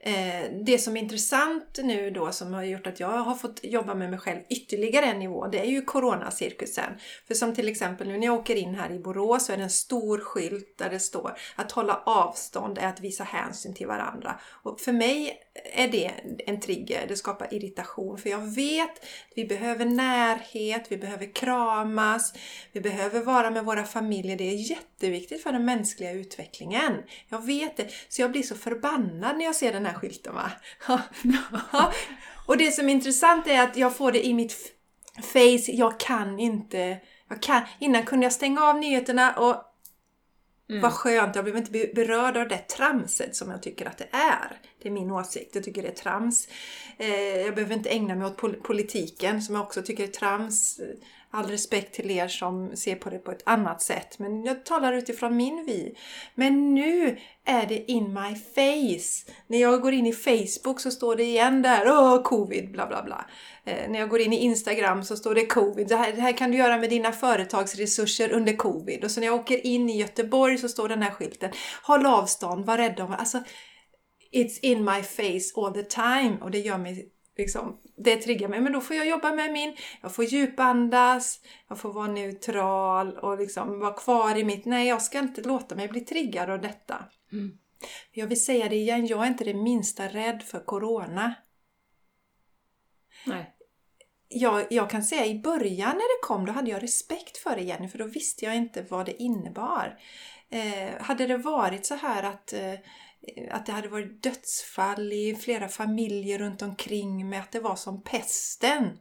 [0.00, 3.94] Eh, det som är intressant nu då som har gjort att jag har fått jobba
[3.94, 6.92] med mig själv ytterligare en nivå, det är ju coronacirkusen.
[7.26, 9.62] För som till exempel nu när jag åker in här i Borås så är det
[9.62, 14.40] en stor skylt där det står att hålla avstånd är att visa hänsyn till varandra.
[14.62, 15.38] Och för mig
[15.74, 16.10] är det
[16.46, 22.34] en trigger, det skapar irritation för jag vet att vi behöver närhet, vi behöver kramas,
[22.72, 24.36] vi behöver vara med våra familjer.
[24.36, 26.92] Det är jätteviktigt för den mänskliga utvecklingen.
[27.28, 30.34] Jag vet det, så jag blir så förbannad när jag ser den här skylten.
[30.34, 30.50] Va?
[32.46, 34.72] Och det som är intressant är att jag får det i mitt
[35.22, 36.98] face, jag kan inte
[37.30, 39.64] jag kan, innan kunde jag stänga av nyheterna och
[40.70, 40.82] Mm.
[40.82, 44.08] vad skönt, jag blev inte be- berörd av det tramset som jag tycker att det
[44.12, 44.60] är.
[44.82, 46.48] Det är min åsikt, jag tycker det är trams.
[46.98, 50.80] Eh, jag behöver inte ägna mig åt pol- politiken som jag också tycker är trams.
[51.30, 54.18] All respekt till er som ser på det på ett annat sätt.
[54.18, 55.94] Men jag talar utifrån min vy.
[56.34, 59.32] Men nu är det in my face.
[59.46, 63.02] När jag går in i Facebook så står det igen där, åh covid, bla bla
[63.02, 63.26] bla.
[63.64, 65.88] Eh, när jag går in i Instagram så står det covid.
[65.88, 69.04] Det här, det här kan du göra med dina företagsresurser under covid.
[69.04, 71.50] Och så när jag åker in i Göteborg så står den här skylten,
[71.82, 73.38] håll avstånd, var rädd om Alltså,
[74.32, 76.38] it's in my face all the time.
[76.40, 78.60] Och det gör mig liksom, det triggar mig.
[78.60, 83.38] Men då får jag jobba med min, jag får djupandas, jag får vara neutral och
[83.38, 87.04] liksom vara kvar i mitt, nej jag ska inte låta mig bli triggad av detta.
[87.32, 87.58] Mm.
[88.12, 91.34] Jag vill säga det igen, jag är inte det minsta rädd för Corona.
[93.26, 93.54] Nej.
[94.28, 97.62] Jag, jag kan säga i början när det kom, då hade jag respekt för det
[97.62, 99.98] Jenny, för då visste jag inte vad det innebar.
[100.50, 102.74] Eh, hade det varit så här att, eh,
[103.50, 108.02] att det hade varit dödsfall i flera familjer runt omkring med att det var som
[108.02, 108.98] pesten.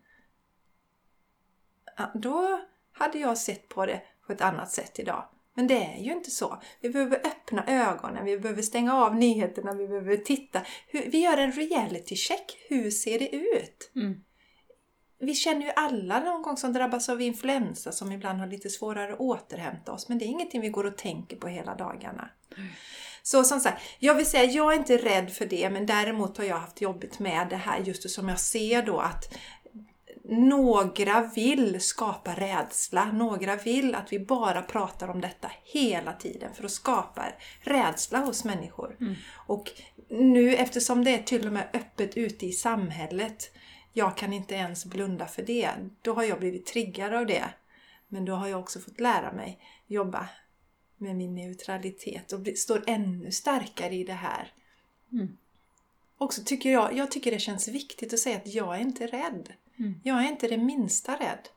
[2.14, 2.62] Då
[2.92, 5.30] hade jag sett på det på ett annat sätt idag.
[5.54, 6.62] Men det är ju inte så.
[6.82, 10.62] Vi behöver öppna ögonen, vi behöver stänga av nyheterna, vi behöver titta.
[10.92, 12.58] Vi gör en reality check.
[12.70, 13.92] Hur ser det ut?
[13.96, 14.24] Mm.
[15.20, 19.14] Vi känner ju alla någon gång som drabbas av influensa som ibland har lite svårare
[19.14, 20.10] att återhämta oss.
[20.10, 22.30] Men det är ingenting vi går och tänker på hela dagarna.
[23.28, 26.46] Så som sagt, jag vill säga jag är inte rädd för det men däremot har
[26.46, 29.38] jag haft jobbigt med det här just som jag ser då att
[30.30, 33.12] några vill skapa rädsla.
[33.12, 37.26] Några vill att vi bara pratar om detta hela tiden för att skapa
[37.62, 38.98] rädsla hos människor.
[39.02, 39.16] Mm.
[39.48, 39.72] Och
[40.10, 43.52] nu eftersom det är till och med öppet ute i samhället
[43.94, 45.70] jag kan inte ens blunda för det.
[46.02, 47.46] Då har jag blivit triggad av det.
[48.08, 50.30] Men då har jag också fått lära mig jobba
[50.98, 54.52] med min neutralitet och står ännu starkare i det här.
[55.12, 55.38] Mm.
[56.18, 59.54] Också tycker jag, jag tycker det känns viktigt att säga att jag är inte rädd.
[59.80, 60.02] Mm.
[60.04, 61.50] Jag är inte det minsta rädd.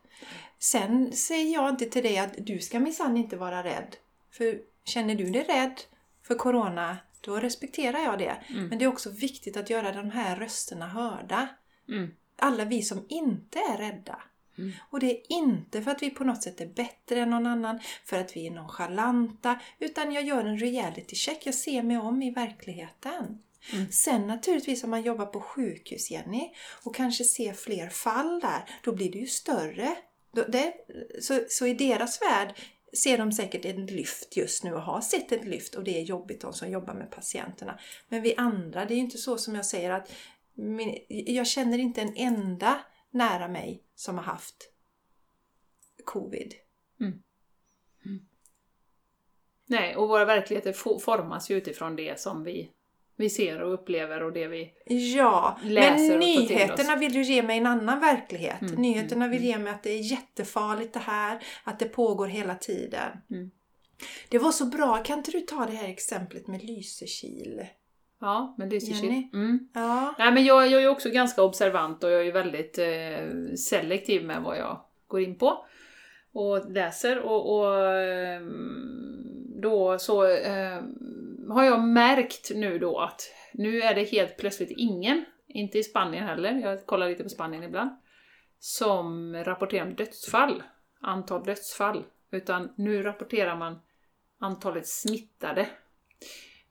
[0.59, 3.95] Sen säger jag inte till dig att du ska minsann inte vara rädd.
[4.31, 5.81] För känner du dig rädd
[6.23, 8.37] för Corona, då respekterar jag det.
[8.49, 8.67] Mm.
[8.67, 11.47] Men det är också viktigt att göra de här rösterna hörda.
[11.87, 12.11] Mm.
[12.35, 14.21] Alla vi som inte är rädda.
[14.61, 14.73] Mm.
[14.89, 17.79] Och det är inte för att vi på något sätt är bättre än någon annan,
[18.05, 21.45] för att vi är nonchalanta, utan jag gör en reality check.
[21.45, 23.39] Jag ser mig om i verkligheten.
[23.73, 23.91] Mm.
[23.91, 26.51] Sen naturligtvis om man jobbar på sjukhus, Jenny,
[26.83, 29.95] och kanske ser fler fall där, då blir det ju större.
[30.47, 30.73] Det,
[31.21, 32.55] så, så i deras värld
[32.93, 36.03] ser de säkert en lyft just nu och har sett ett lyft och det är
[36.03, 37.79] jobbigt de som jobbar med patienterna.
[38.09, 40.11] Men vi andra, det är ju inte så som jag säger att
[40.53, 42.79] min, jag känner inte en enda
[43.11, 44.55] nära mig som har haft
[46.05, 46.53] covid.
[49.65, 52.71] Nej, och våra verkligheter fo- formas ju utifrån det som vi,
[53.15, 54.73] vi ser och upplever och det vi...
[55.15, 58.61] Ja, Läser men och nyheterna vill ju ge mig en annan verklighet.
[58.61, 62.27] Mm, Nyheterna mm, vill ge mig att det är jättefarligt det här, att det pågår
[62.27, 63.17] hela tiden.
[63.29, 63.51] Mm.
[64.29, 67.65] Det var så bra, kan inte du ta det här exemplet med Lysekil?
[68.21, 69.21] Ja, men det är Jenny?
[69.21, 69.33] shit.
[69.33, 69.69] Mm.
[69.73, 70.15] Ja.
[70.19, 74.41] Nej, men jag, jag är också ganska observant och jag är väldigt eh, selektiv med
[74.41, 75.65] vad jag går in på
[76.33, 77.19] och läser.
[77.19, 80.95] Och, och ehm, då så ehm,
[81.49, 83.21] har jag märkt nu då att
[83.53, 87.63] nu är det helt plötsligt ingen, inte i Spanien heller, jag kollar lite på Spanien
[87.63, 87.89] ibland,
[88.59, 90.63] som rapporterar om dödsfall,
[90.99, 92.03] antal dödsfall.
[92.31, 93.79] Utan nu rapporterar man
[94.39, 95.67] antalet smittade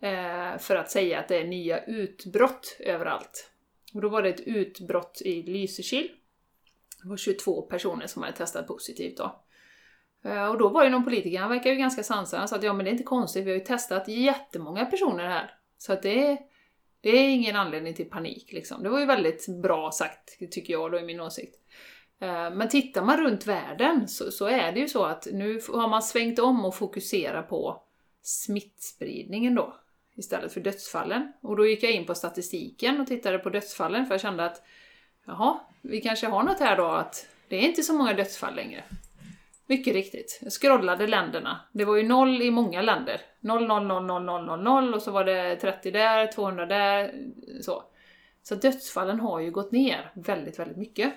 [0.01, 3.51] eh, för att säga att det är nya utbrott överallt.
[3.95, 6.11] Och då var det ett utbrott i Lysekil.
[7.03, 9.43] Det var 22 personer som hade testat positivt då.
[10.25, 12.63] Eh, och då var ju någon politiker, han verkar ju ganska sansad, han sa att
[12.63, 15.55] ja men det är inte konstigt, vi har ju testat jättemånga personer här.
[15.79, 16.39] Så att det är,
[17.01, 18.83] det är ingen anledning till panik liksom.
[18.83, 21.57] Det var ju väldigt bra sagt, tycker jag då i min åsikt.
[22.21, 25.89] Eh, men tittar man runt världen så, så, är det ju så att nu har
[25.89, 27.83] man svängt om och fokuserar på
[28.23, 29.80] smittspridningen då
[30.15, 31.33] istället för dödsfallen.
[31.41, 34.63] Och då gick jag in på statistiken och tittade på dödsfallen för jag kände att
[35.27, 38.85] jaha, vi kanske har något här då att det är inte så många dödsfall längre.
[39.67, 40.39] Mycket riktigt.
[40.43, 41.61] Jag scrollade länderna.
[41.73, 43.21] Det var ju noll i många länder.
[43.41, 47.15] 0, 0, 0, 0, 0, 0, 0 och så var det 30 där, 200 där,
[47.63, 47.83] så.
[48.43, 51.13] Så dödsfallen har ju gått ner väldigt, väldigt mycket.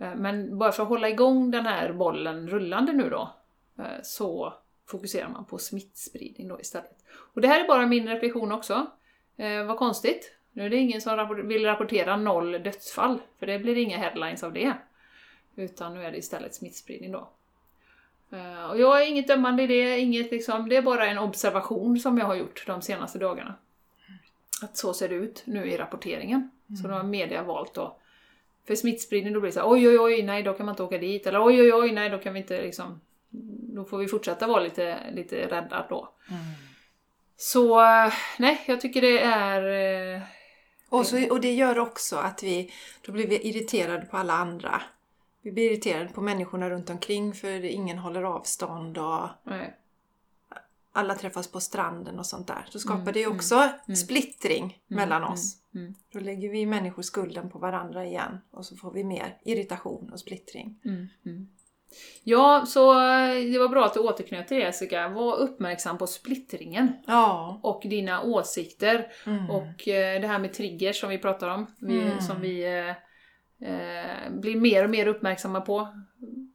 [0.00, 3.34] Eh, men bara för att hålla igång den här bollen rullande nu då,
[3.78, 4.54] eh, så
[4.90, 7.04] fokuserar man på smittspridning då istället.
[7.12, 8.86] Och det här är bara min reflektion också.
[9.36, 10.34] Eh, vad konstigt.
[10.52, 14.42] Nu är det ingen som rapport vill rapportera noll dödsfall, för det blir inga headlines
[14.42, 14.72] av det.
[15.56, 17.30] Utan nu är det istället smittspridning då.
[18.30, 21.98] Eh, och jag är inget dömande i det, inget liksom, det är bara en observation
[21.98, 23.54] som jag har gjort de senaste dagarna.
[24.62, 26.50] Att så ser det ut nu i rapporteringen.
[26.68, 26.76] Mm.
[26.76, 27.96] Så då har media valt då
[28.70, 30.82] för smittspridning då blir det så här, oj oj oj, nej då kan man inte
[30.82, 31.26] åka dit.
[31.26, 33.00] Eller oj oj oj, nej då kan vi inte liksom...
[33.74, 36.14] Då får vi fortsätta vara lite, lite rädda då.
[36.28, 36.42] Mm.
[37.36, 37.80] Så
[38.38, 39.62] nej, jag tycker det är...
[40.16, 40.22] Eh,
[40.88, 42.72] och, så, och det gör också att vi,
[43.06, 44.82] då blir vi irriterade på alla andra.
[45.42, 49.76] Vi blir irriterade på människorna runt omkring för ingen håller avstånd och nej.
[50.92, 52.66] alla träffas på stranden och sånt där.
[52.70, 53.54] Så skapar mm, det mm, också
[53.86, 55.56] mm, splittring mm, mellan mm, oss.
[55.74, 55.94] Mm.
[56.12, 60.20] Då lägger vi människor skulden på varandra igen och så får vi mer irritation och
[60.20, 60.80] splittring.
[62.24, 62.94] Ja, så
[63.52, 65.08] det var bra att du återknöt till det Jessica.
[65.08, 66.92] Var uppmärksam på splittringen.
[67.06, 67.60] Ja.
[67.62, 69.06] Och dina åsikter.
[69.26, 69.50] Mm.
[69.50, 71.66] Och eh, det här med triggers som vi pratar om.
[71.82, 72.20] Mm.
[72.20, 72.90] Som vi eh,
[73.70, 75.88] eh, blir mer och mer uppmärksamma på.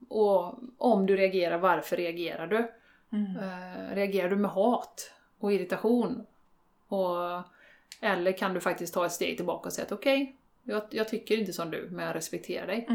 [0.10, 2.72] Och om du reagerar, varför reagerar du?
[3.12, 3.36] Mm.
[3.38, 6.26] Eh, reagerar du med hat och irritation?
[6.88, 7.42] Och,
[8.02, 10.34] eller kan du faktiskt ta ett steg tillbaka och säga att okej, okay,
[10.64, 12.86] jag, jag, tycker inte som du, men jag respekterar dig.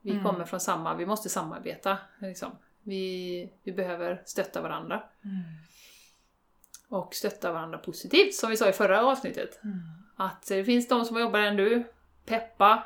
[0.00, 0.24] Vi mm.
[0.24, 1.98] kommer från samma, vi måste samarbeta.
[2.18, 2.50] Liksom.
[2.82, 5.02] Vi, vi behöver stötta varandra.
[5.24, 5.42] Mm.
[6.88, 9.64] Och stötta varandra positivt, som vi sa i förra avsnittet.
[9.64, 9.78] Mm.
[10.16, 11.84] Att det finns de som jobbar än du.
[12.26, 12.84] Peppa.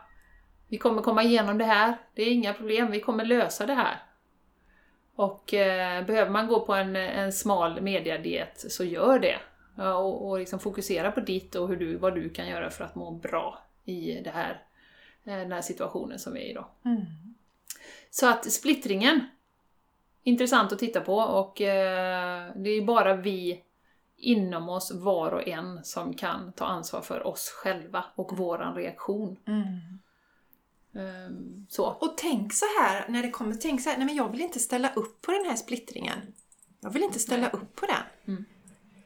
[0.69, 1.97] Vi kommer komma igenom det här.
[2.15, 4.03] Det är inga problem, vi kommer lösa det här.
[5.15, 9.39] Och eh, behöver man gå på en, en smal mediadiet så gör det.
[9.77, 12.95] och och liksom fokusera på ditt och hur du, vad du kan göra för att
[12.95, 14.63] må bra i det här
[15.25, 16.67] den här situationen som vi är i idag.
[16.85, 17.03] Mm.
[18.11, 19.21] Så att splittringen,
[20.23, 23.63] intressant att titta på och eh, det är bara vi
[24.17, 29.37] inom oss, var och en, som kan ta ansvar för oss själva och våran reaktion.
[29.47, 29.99] Mm.
[30.95, 31.85] Um, så.
[31.85, 34.59] Och tänk så här, när det kommer, tänk så här, nej men jag vill inte
[34.59, 36.19] ställa upp på den här splittringen.
[36.81, 37.51] Jag vill inte ställa nej.
[37.53, 38.35] upp på den.
[38.35, 38.45] Mm.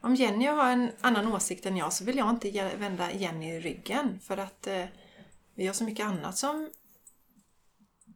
[0.00, 4.20] Om Jenny har en annan åsikt än jag så vill jag inte vända Jenny ryggen
[4.20, 4.84] för att eh,
[5.56, 6.70] vi har så mycket annat som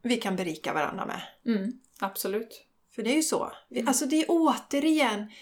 [0.02, 1.22] vi kan berika varandra med.
[1.46, 2.66] Mm, absolut.
[2.94, 3.52] För det är ju så.
[3.70, 3.88] Mm.
[3.88, 5.32] Alltså det är återigen,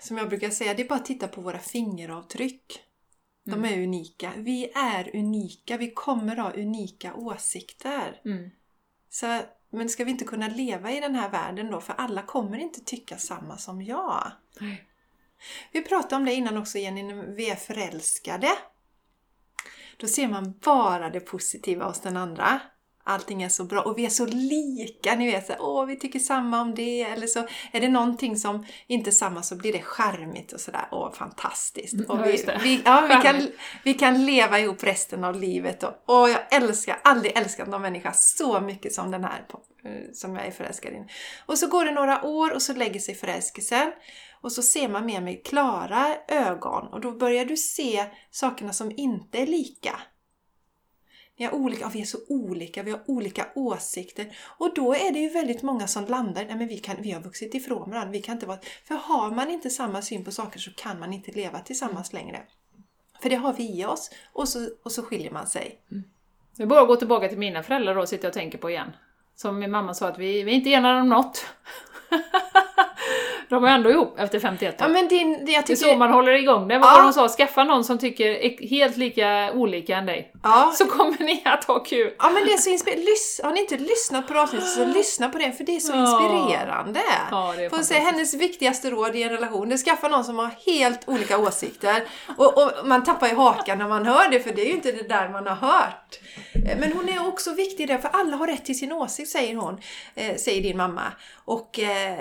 [0.00, 2.80] som jag brukar säga, det är bara att titta på våra fingeravtryck.
[3.44, 3.64] De mm.
[3.64, 4.32] är unika.
[4.36, 5.76] Vi är unika.
[5.76, 8.20] Vi kommer ha unika åsikter.
[8.24, 8.50] Mm.
[9.10, 11.80] Så, men ska vi inte kunna leva i den här världen då?
[11.80, 14.32] För alla kommer inte tycka samma som jag.
[14.60, 14.84] Nej.
[15.72, 18.48] Vi pratade om det innan också Jenny, när vi är förälskade.
[20.00, 22.60] Då ser man bara det positiva hos den andra.
[23.04, 25.14] Allting är så bra och vi är så lika.
[25.14, 27.02] Ni vet, så, åh vi tycker samma om det.
[27.02, 30.88] Eller så är det någonting som inte är samma så blir det charmigt och sådär.
[30.90, 31.94] Åh, fantastiskt.
[32.08, 33.48] Och vi, vi, ja, vi, kan,
[33.84, 35.82] vi kan leva ihop resten av livet.
[35.82, 39.46] Och, åh, jag älskar, aldrig älskat någon människa så mycket som den här
[39.84, 41.04] eh, som jag är förälskad i.
[41.46, 43.92] Och så går det några år och så lägger sig förälskelsen.
[44.42, 48.92] Och så ser man med mig klara ögon och då börjar du se sakerna som
[48.96, 50.00] inte är lika.
[51.36, 55.18] Vi, har olika, vi är så olika, vi har olika åsikter och då är det
[55.18, 58.12] ju väldigt många som landar nej men vi, kan, vi har vuxit ifrån varandra.
[58.12, 61.12] Vi kan inte vara, för har man inte samma syn på saker så kan man
[61.12, 62.24] inte leva tillsammans mm.
[62.24, 62.42] längre.
[63.22, 65.80] För det har vi i oss och så, och så skiljer man sig.
[65.90, 66.04] Mm.
[66.56, 68.70] Det är bara att gå tillbaka till mina föräldrar då och sitta och tänka på
[68.70, 68.92] igen.
[69.36, 71.46] Som min mamma sa att vi, vi är inte enade om något.
[73.50, 74.86] De är ändå ihop efter 51 år.
[74.86, 75.76] Ja men din, jag Det är tycker...
[75.92, 76.78] så man håller igång det.
[76.78, 76.94] Vad Ja.
[76.96, 77.28] var de sa?
[77.28, 80.32] Skaffa någon som tycker helt lika olika än dig.
[80.42, 80.72] ja.
[80.74, 82.12] Så kommer ni att ha kul.
[82.18, 83.10] Ja men det är så inspirerande.
[83.42, 85.94] Har ni inte lyssnat på det avsnittet så lyssna på det för det är så
[85.94, 87.00] inspirerande.
[87.30, 88.00] Ja, det är Får fantastiskt.
[88.00, 91.38] hennes viktigaste råd i en relation det är att skaffa någon som har helt olika
[91.38, 92.04] åsikter.
[92.36, 94.92] Och, och man tappar ju hakan när man hör det för det är ju inte
[94.92, 96.20] det där man har hört.
[96.68, 99.54] Eh, Men hon är också viktig där för alla har rätt till sin åsikt säger
[99.56, 99.80] hon,
[100.14, 101.02] eh, säger din mamma.
[101.44, 102.18] Och eh,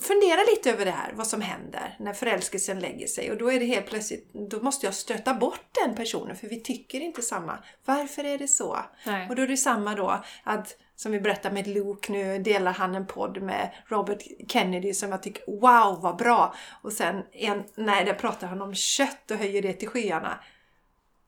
[0.00, 3.30] fundera lite över det här, vad som händer när förälskelsen lägger sig.
[3.30, 6.60] Och då är det helt plötsligt, då måste jag stöta bort den personen för vi
[6.60, 7.58] tycker inte samma.
[7.84, 8.78] Varför är det så?
[9.06, 9.28] Nej.
[9.28, 12.94] Och då är det samma då att som vi berättar med Luke nu delar han
[12.94, 16.54] en podd med Robert Kennedy som jag tycker wow vad bra.
[16.82, 20.40] Och sen en, nej där pratar han om kött och höjer det till skyarna.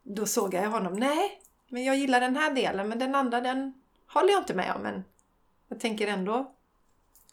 [0.02, 3.74] Då såg jag honom, nej men jag gillar den här delen men den andra den
[4.06, 4.82] håller jag inte med om.
[4.82, 5.04] Men
[5.68, 6.54] jag tänker ändå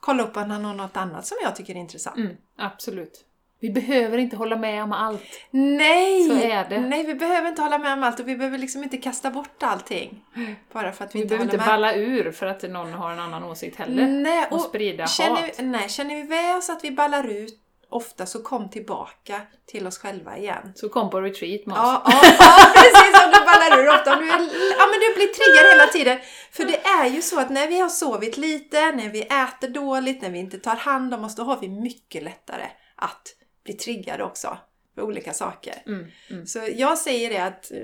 [0.05, 2.17] kolla upp om han har något annat som jag tycker är intressant.
[2.17, 3.25] Mm, absolut.
[3.59, 5.21] Vi behöver inte hålla med om allt.
[5.51, 6.29] Nej!
[6.29, 6.79] Så är det.
[6.79, 9.63] Nej, vi behöver inte hålla med om allt och vi behöver liksom inte kasta bort
[9.63, 10.25] allting.
[10.73, 13.19] Bara för att vi, Vi inte behöver inte balla ur för att någon har en
[13.19, 14.07] annan åsikt heller.
[14.07, 15.59] Nej, och sprida känner, hat.
[15.59, 17.64] nej, känner vi med oss att vi ballar ut
[17.95, 20.71] ofta så kom tillbaka till oss själva igen.
[20.75, 21.83] Så kom på retreat med oss.
[21.83, 24.13] Ja, ja, ja precis som du ballar ur ofta.
[24.17, 24.39] Om du, är,
[24.77, 26.19] ja, men du blir triggad hela tiden.
[26.51, 30.21] För det är ju så att när vi har sovit lite, när vi äter dåligt,
[30.21, 32.65] när vi inte tar hand om oss, då har vi mycket lättare
[32.95, 34.57] att bli triggade också
[34.95, 35.75] för olika saker.
[35.85, 36.45] Mm, mm.
[36.45, 37.77] Så jag säger det att eh,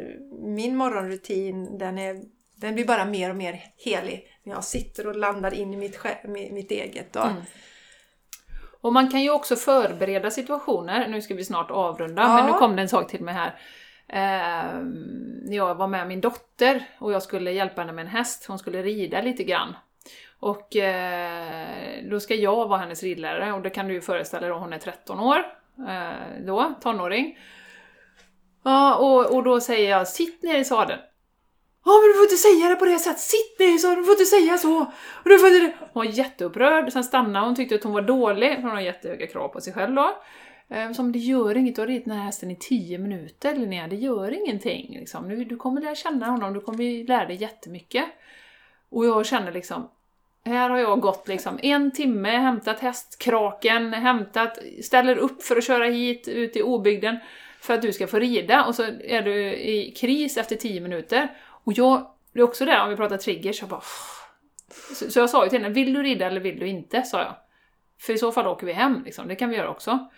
[0.43, 2.22] min morgonrutin den, är,
[2.55, 4.28] den blir bara mer och mer helig.
[4.43, 5.99] När jag sitter och landar in i mitt,
[6.51, 7.16] mitt eget.
[7.16, 7.41] Och, Mm.
[8.82, 11.08] Och man kan ju också förbereda situationer.
[11.08, 12.36] Nu ska vi snart avrunda, Ja.
[12.36, 13.56] men nu kom det en sak till mig här.
[14.08, 14.82] Eh,
[15.56, 18.46] jag var med min dotter och jag skulle hjälpa henne med en häst.
[18.48, 19.76] Hon skulle rida lite grann.
[20.40, 24.56] Och eh, då ska jag vara hennes ridlärare och det kan du ju föreställa dig,
[24.58, 25.38] hon är 13 år
[25.90, 27.38] eh, då, tonåring.
[28.64, 31.00] Ja, och, och då säger jag sitt ner i sadeln.
[31.86, 33.96] Ja men du får inte säga det på det sättet, sitt ner så!
[33.96, 34.82] du får inte säga så!
[35.24, 35.74] Och du får inte...
[35.80, 39.28] Hon var jätteupprörd, sen stannade hon, tyckte att hon var dålig, för hon har jättehöga
[39.28, 40.22] krav på sig själv då.
[40.70, 43.88] Eh, som det gör inget, du har ridit den här hästen i 10 minuter Linnea,
[43.88, 44.98] det gör ingenting.
[45.00, 45.30] Liksom.
[45.30, 48.06] Du, du kommer lära känna honom, du kommer lära dig jättemycket.
[48.90, 49.90] Och jag känner liksom,
[50.46, 55.86] här har jag gått liksom en timme, hämtat hästkraken, hämtat, ställer upp för att köra
[55.86, 57.18] hit ut i obygden
[57.62, 61.28] för att du ska få rida och så är du i kris efter 10 minuter.
[61.72, 63.82] Och jag, det är också det, om vi pratar triggers, jag bara...
[64.95, 67.01] Så, så jag sa ju till henne, vill du rida eller vill du inte?
[67.01, 67.36] sa jag.
[67.99, 69.28] För i så fall åker vi hem, liksom.
[69.28, 70.09] det kan vi göra också.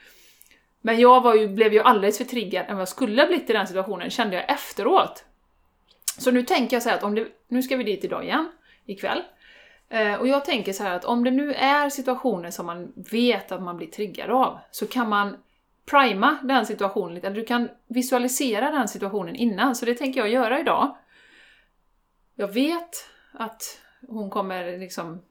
[0.82, 3.50] Men jag var ju, blev ju alldeles för triggad än vad jag skulle ha blivit
[3.50, 5.26] i den situationen, kände jag efteråt.
[6.18, 8.52] Så nu tänker jag så här att om det, nu ska vi dit idag igen,
[8.86, 9.22] ikväll.
[9.90, 13.52] Eh, och jag tänker så här att om det nu är situationer som man vet
[13.52, 15.38] att man blir triggad av, så kan man
[15.86, 20.30] prima den situationen lite, eller du kan visualisera den situationen innan, så det tänker jag
[20.30, 20.98] göra idag.
[22.36, 25.22] Jag vet att hon kommer liksom...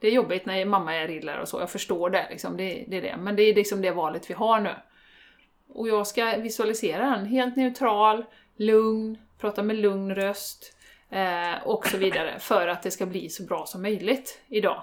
[0.00, 2.96] Det är jobbigt när mamma är ridlärare och så, jag förstår det, liksom, det, det
[2.96, 3.16] är det.
[3.16, 4.74] Men det är liksom det valet vi har nu.
[5.68, 8.24] Och jag ska visualisera den, helt neutral,
[8.56, 10.76] lugn, prata med lugn röst
[11.10, 14.82] eh, och så vidare, för att det ska bli så bra som möjligt idag.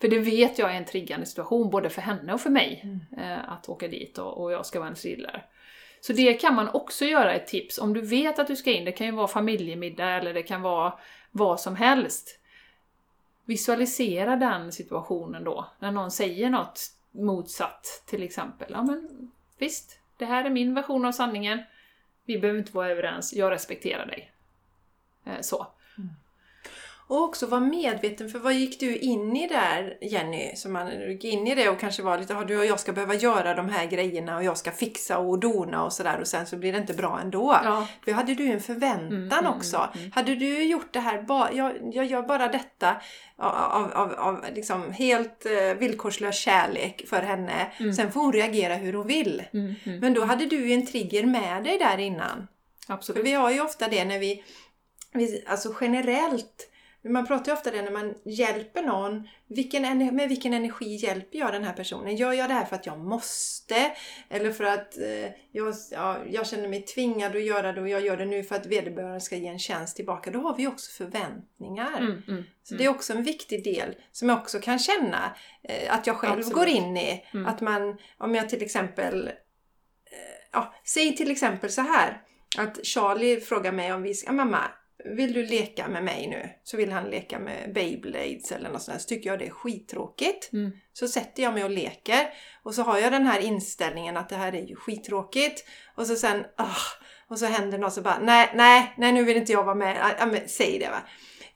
[0.00, 3.52] För det vet jag är en triggande situation, både för henne och för mig, eh,
[3.52, 5.42] att åka dit och, och jag ska vara hennes ridlärare.
[6.06, 8.84] Så det kan man också göra ett tips, om du vet att du ska in,
[8.84, 10.98] det kan ju vara familjemiddag eller det kan vara
[11.30, 12.38] vad som helst.
[13.44, 16.80] Visualisera den situationen då, när någon säger något
[17.10, 18.68] motsatt till exempel.
[18.72, 21.62] Ja men visst, det här är min version av sanningen.
[22.24, 24.32] Vi behöver inte vara överens, jag respekterar dig.
[25.24, 25.66] Eh, så
[27.08, 30.56] och också vara medveten, för vad gick du in i där Jenny?
[30.56, 32.92] Så man gick in i det och kanske var lite, "Ja, du och jag ska
[32.92, 36.46] behöva göra de här grejerna och jag ska fixa och dona och sådär och sen
[36.46, 37.60] så blir det inte bra ändå.
[37.64, 37.88] Ja.
[38.04, 39.88] Då hade du en förväntan Mm, mm, också.
[40.12, 42.96] Hade du gjort det här, ba, jag, jag gör bara detta
[43.38, 47.72] av, av, av, liksom helt eh, villkorslös kärlek för henne.
[47.96, 49.42] Sen får hon reagera hur hon vill.
[49.52, 52.46] Mm, mm, Men då hade du ju en trigger med dig där innan.
[52.86, 53.24] För absolut.
[53.24, 54.44] vi har ju ofta det när vi,
[55.12, 56.70] vi alltså generellt,
[57.08, 59.28] man pratar ju ofta det när man hjälper någon.
[59.46, 59.82] Vilken,
[60.16, 62.16] med vilken energi hjälper jag den här personen?
[62.16, 63.92] Gör jag det här för att jag måste?
[64.28, 68.00] Eller för att eh, jag, ja, jag känner mig tvingad att göra det och jag
[68.00, 70.30] gör det nu för att vederbörande ska ge en tjänst tillbaka.
[70.30, 71.98] Då har vi också förväntningar.
[71.98, 75.94] Mm, mm, Så det är också en viktig del som jag också kan känna eh,
[75.94, 76.54] att jag själv Absolut.
[76.54, 77.24] går in i.
[77.34, 77.46] Mm.
[77.46, 79.32] Att man, om jag till exempel, eh,
[80.52, 82.22] ja, säg till exempel så här.
[82.58, 84.70] Att Charlie frågar mig om vi ska, mamma,
[85.14, 86.48] vill du leka med mig nu?
[86.64, 89.02] Så vill han leka med Beyblades eller något sånt där.
[89.02, 90.52] Så tycker jag det är skittråkigt.
[90.52, 90.70] Mm.
[90.92, 92.28] Så sätter jag mig och leker.
[92.62, 95.64] Och så har jag den här inställningen att det här är ju skittråkigt.
[95.94, 96.76] Och så sen, ah,
[97.28, 100.14] och så händer något så bara, nej, nej, nej nu vill inte jag vara med.
[100.18, 101.02] Ja, men, säg det va.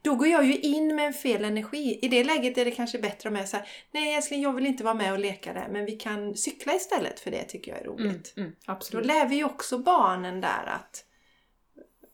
[0.02, 1.98] Då går jag ju in med en fel energi.
[2.02, 4.84] I det läget är det kanske bättre om jag säger nej älskling jag vill inte
[4.84, 7.84] vara med och leka där men vi kan cykla istället för det tycker jag är
[7.84, 8.32] roligt.
[8.36, 9.06] Mm, mm, Då absolut.
[9.06, 11.04] lär vi ju också barnen där att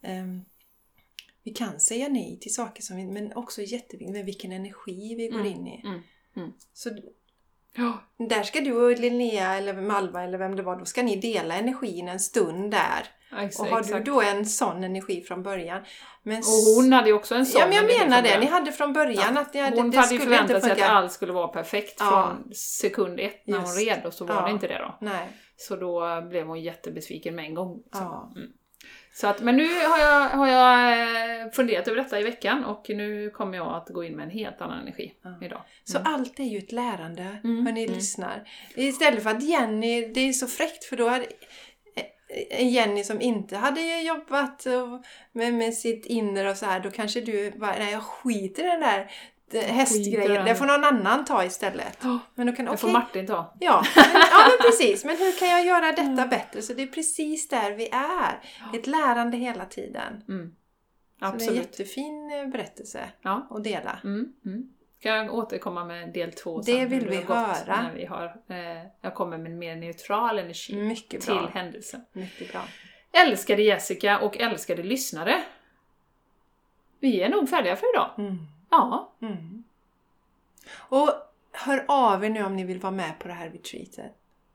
[0.03, 0.45] ehm,
[1.47, 5.29] vi kan säga nej till saker som vi, men också jätteviktigt med vilken energi vi
[5.29, 5.83] går Mm, in i.
[5.85, 6.01] mm,
[6.37, 6.53] mm.
[6.73, 6.91] Så
[7.79, 7.93] Ja,
[8.29, 11.55] där ska du och Linnea eller Malva eller vem det var, då ska ni dela
[11.55, 13.07] energin en stund där.
[13.43, 14.05] ex- Och har exakt.
[14.05, 15.83] du då en sån energi från början.
[16.23, 18.73] Men Och hon hade ju också en sån Ja men jag menar det, ni hade
[18.73, 21.33] från början att det, Hon det, hade ju skulle inte förväntat sig att allt skulle
[21.33, 22.37] vara perfekt Ja.
[22.43, 23.79] från sekund ett när hon Just.
[23.89, 24.45] red och så var Ja.
[24.47, 24.99] det inte det då.
[25.01, 25.29] Nej.
[25.57, 27.77] Så då blev hon jättebesviken med en gång.
[27.77, 28.33] Så, Ja.
[28.37, 28.49] mm.
[29.17, 31.01] Så att, men nu har jag, har jag
[31.43, 34.31] eh, funderat över detta i veckan och nu kommer jag att gå in med en
[34.31, 35.39] helt annan energi Ja.
[35.43, 35.61] idag.
[35.85, 37.95] Så allt är ju ett lärande Mm, när ni mm.
[37.95, 38.49] lyssnar.
[38.75, 41.27] Istället för att Jenny, det är så fräckt för då hade
[42.51, 44.67] en Jenny som inte hade jobbat
[45.33, 48.67] med, med sitt inre och så här, då kanske du bara, nej jag skiter i
[48.67, 49.11] den där
[49.51, 50.45] det- hästgrejen, den.
[50.45, 51.99] det får någon annan ta istället.
[52.03, 53.55] Ja, Men då kan, det får okej, Martin ta.
[53.61, 56.63] ja, men, ja men precis, men hur kan jag göra detta bättre?
[56.63, 58.41] Så det är precis där vi är.
[58.73, 60.23] Det ett lärande hela tiden.
[60.29, 60.55] Mm.
[61.19, 61.57] Så det är en Absolut.
[61.59, 63.47] jättefin eh, berättelse Ja.
[63.51, 63.99] att dela.
[64.05, 64.69] Mm, mm.
[65.01, 67.83] Ska jag återkomma med del två Det sen, vill hur vi höra.
[67.83, 71.51] När vi har, eh, jag kommer med en mer neutral energi Mycket till bra.
[71.55, 72.01] händelsen.
[72.13, 72.61] Mycket bra.
[73.13, 75.43] Älskade Jessica och älskade lyssnare.
[77.01, 78.11] Vi är nog färdiga för idag.
[78.19, 78.39] Mm.
[78.77, 79.65] Ja, Mm.
[80.75, 81.11] Och
[81.53, 84.13] hör av er nu om ni vill vara med på det här retreatet.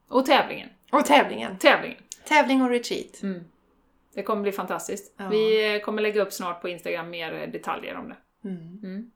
[0.07, 0.69] och tävlingen.
[0.91, 1.57] Och tävlingen.
[1.57, 2.03] Tävlingen.
[2.25, 3.21] Tävling och retreat.
[3.23, 3.43] Mm.
[4.13, 5.13] Det kommer bli fantastiskt.
[5.17, 5.27] Ja.
[5.27, 8.17] Vi eh, kommer lägga upp snart på Instagram mer eh, detaljer om det.
[8.49, 8.79] Mm.
[8.83, 9.11] Mm.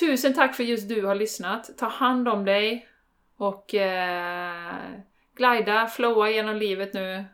[0.00, 1.70] Tusen tack för just du har lyssnat.
[1.78, 2.88] Ta hand om dig
[3.36, 4.74] och eh,
[5.36, 7.24] glida, flowa genom livet nu.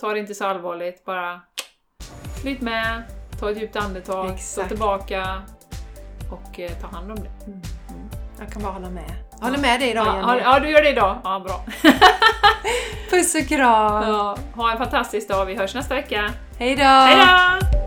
[0.00, 1.40] Ta det inte så allvarligt, bara
[2.42, 3.02] flyt med,
[3.44, 5.42] ta ett djupt andetag, stå tillbaka
[6.30, 7.44] och eh, ta hand om det.
[7.46, 7.60] Mm.
[8.38, 9.10] Jag kan bara hålla med.
[9.38, 10.42] Jag håller med dig idag Ja, Jenny.
[10.42, 11.18] ja, ja, du gör det idag.
[11.24, 11.64] Ja, bra.
[13.10, 14.02] Puss och kram!
[14.08, 15.46] Ja, ha en fantastisk dag.
[15.46, 16.30] Vi hörs nästa vecka.
[16.58, 16.82] Hej då!
[16.84, 17.16] Hej
[17.70, 17.83] då!